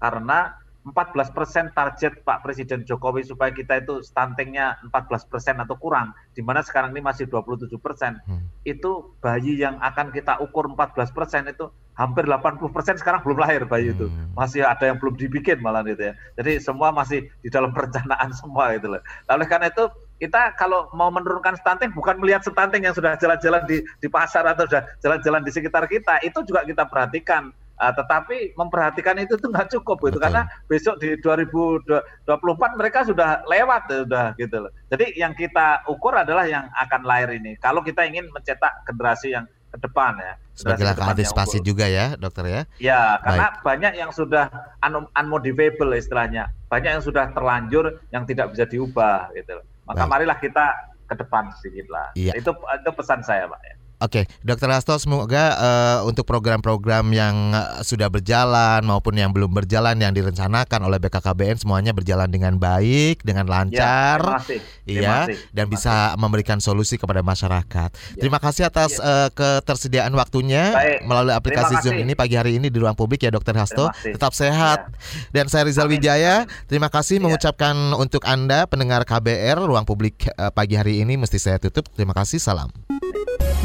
[0.00, 0.56] Karena
[0.90, 6.40] 14 persen target Pak Presiden Jokowi supaya kita itu stuntingnya 14 persen atau kurang, di
[6.40, 8.64] mana sekarang ini masih 27 persen, hmm.
[8.64, 11.68] itu bayi yang akan kita ukur 14 persen itu
[11.98, 14.38] hampir 80 persen sekarang belum lahir bayi itu, hmm.
[14.38, 16.14] masih ada yang belum dibikin malah itu ya.
[16.40, 19.02] Jadi semua masih di dalam perencanaan semua itu loh.
[19.28, 19.86] Oleh karena itu
[20.18, 24.66] kita kalau mau menurunkan stunting bukan melihat stunting yang sudah jalan-jalan di di pasar atau
[24.66, 29.70] sudah jalan-jalan di sekitar kita, itu juga kita perhatikan Uh, tetapi memperhatikan itu tuh nggak
[29.70, 32.26] cukup gitu karena besok di 2024
[32.74, 34.72] mereka sudah lewat sudah gitu loh.
[34.90, 37.54] Jadi yang kita ukur adalah yang akan lahir ini.
[37.62, 40.34] Kalau kita ingin mencetak generasi yang ke depan ya.
[40.58, 42.62] Sebagai langkah antisipasi juga ya, dokter ya.
[42.82, 43.62] Ya, karena Baik.
[43.62, 44.50] banyak yang sudah
[44.82, 46.50] un unmodifiable istilahnya.
[46.66, 49.62] Banyak yang sudah terlanjur yang tidak bisa diubah gitu.
[49.86, 50.10] Maka Baik.
[50.10, 50.66] marilah kita
[51.08, 52.10] ke depan sedikit lah.
[52.18, 52.34] Iya.
[52.36, 53.74] Itu itu pesan saya, Pak ya.
[53.98, 59.98] Oke, Dokter Hasto, semoga uh, untuk program-program yang uh, sudah berjalan maupun yang belum berjalan
[59.98, 64.38] yang direncanakan oleh BKKBN semuanya berjalan dengan baik, dengan ya, lancar, ya,
[64.86, 67.90] terima iya, terima dan bisa memberikan solusi kepada masyarakat.
[67.90, 68.22] Ya.
[68.22, 69.26] Terima kasih atas ya.
[69.26, 70.98] uh, ketersediaan waktunya Baik.
[71.02, 73.90] melalui aplikasi Zoom ini pagi hari ini di ruang publik ya, Dokter Hasto.
[74.06, 74.94] Tetap sehat.
[75.34, 75.42] Ya.
[75.42, 75.98] Dan saya Rizal Amin.
[75.98, 77.26] Wijaya, terima kasih ya.
[77.26, 81.90] mengucapkan untuk anda pendengar KBR ruang publik uh, pagi hari ini mesti saya tutup.
[81.98, 82.70] Terima kasih, salam.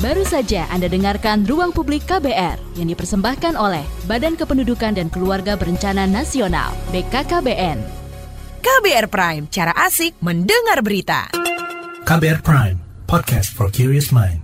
[0.04, 6.04] Baru saja Anda dengarkan Ruang Publik KBR yang dipersembahkan oleh Badan Kependudukan dan Keluarga Berencana
[6.04, 7.80] Nasional BKKBN.
[8.60, 11.32] KBR Prime, cara asik mendengar berita.
[12.04, 14.43] KBR Prime, podcast for curious mind.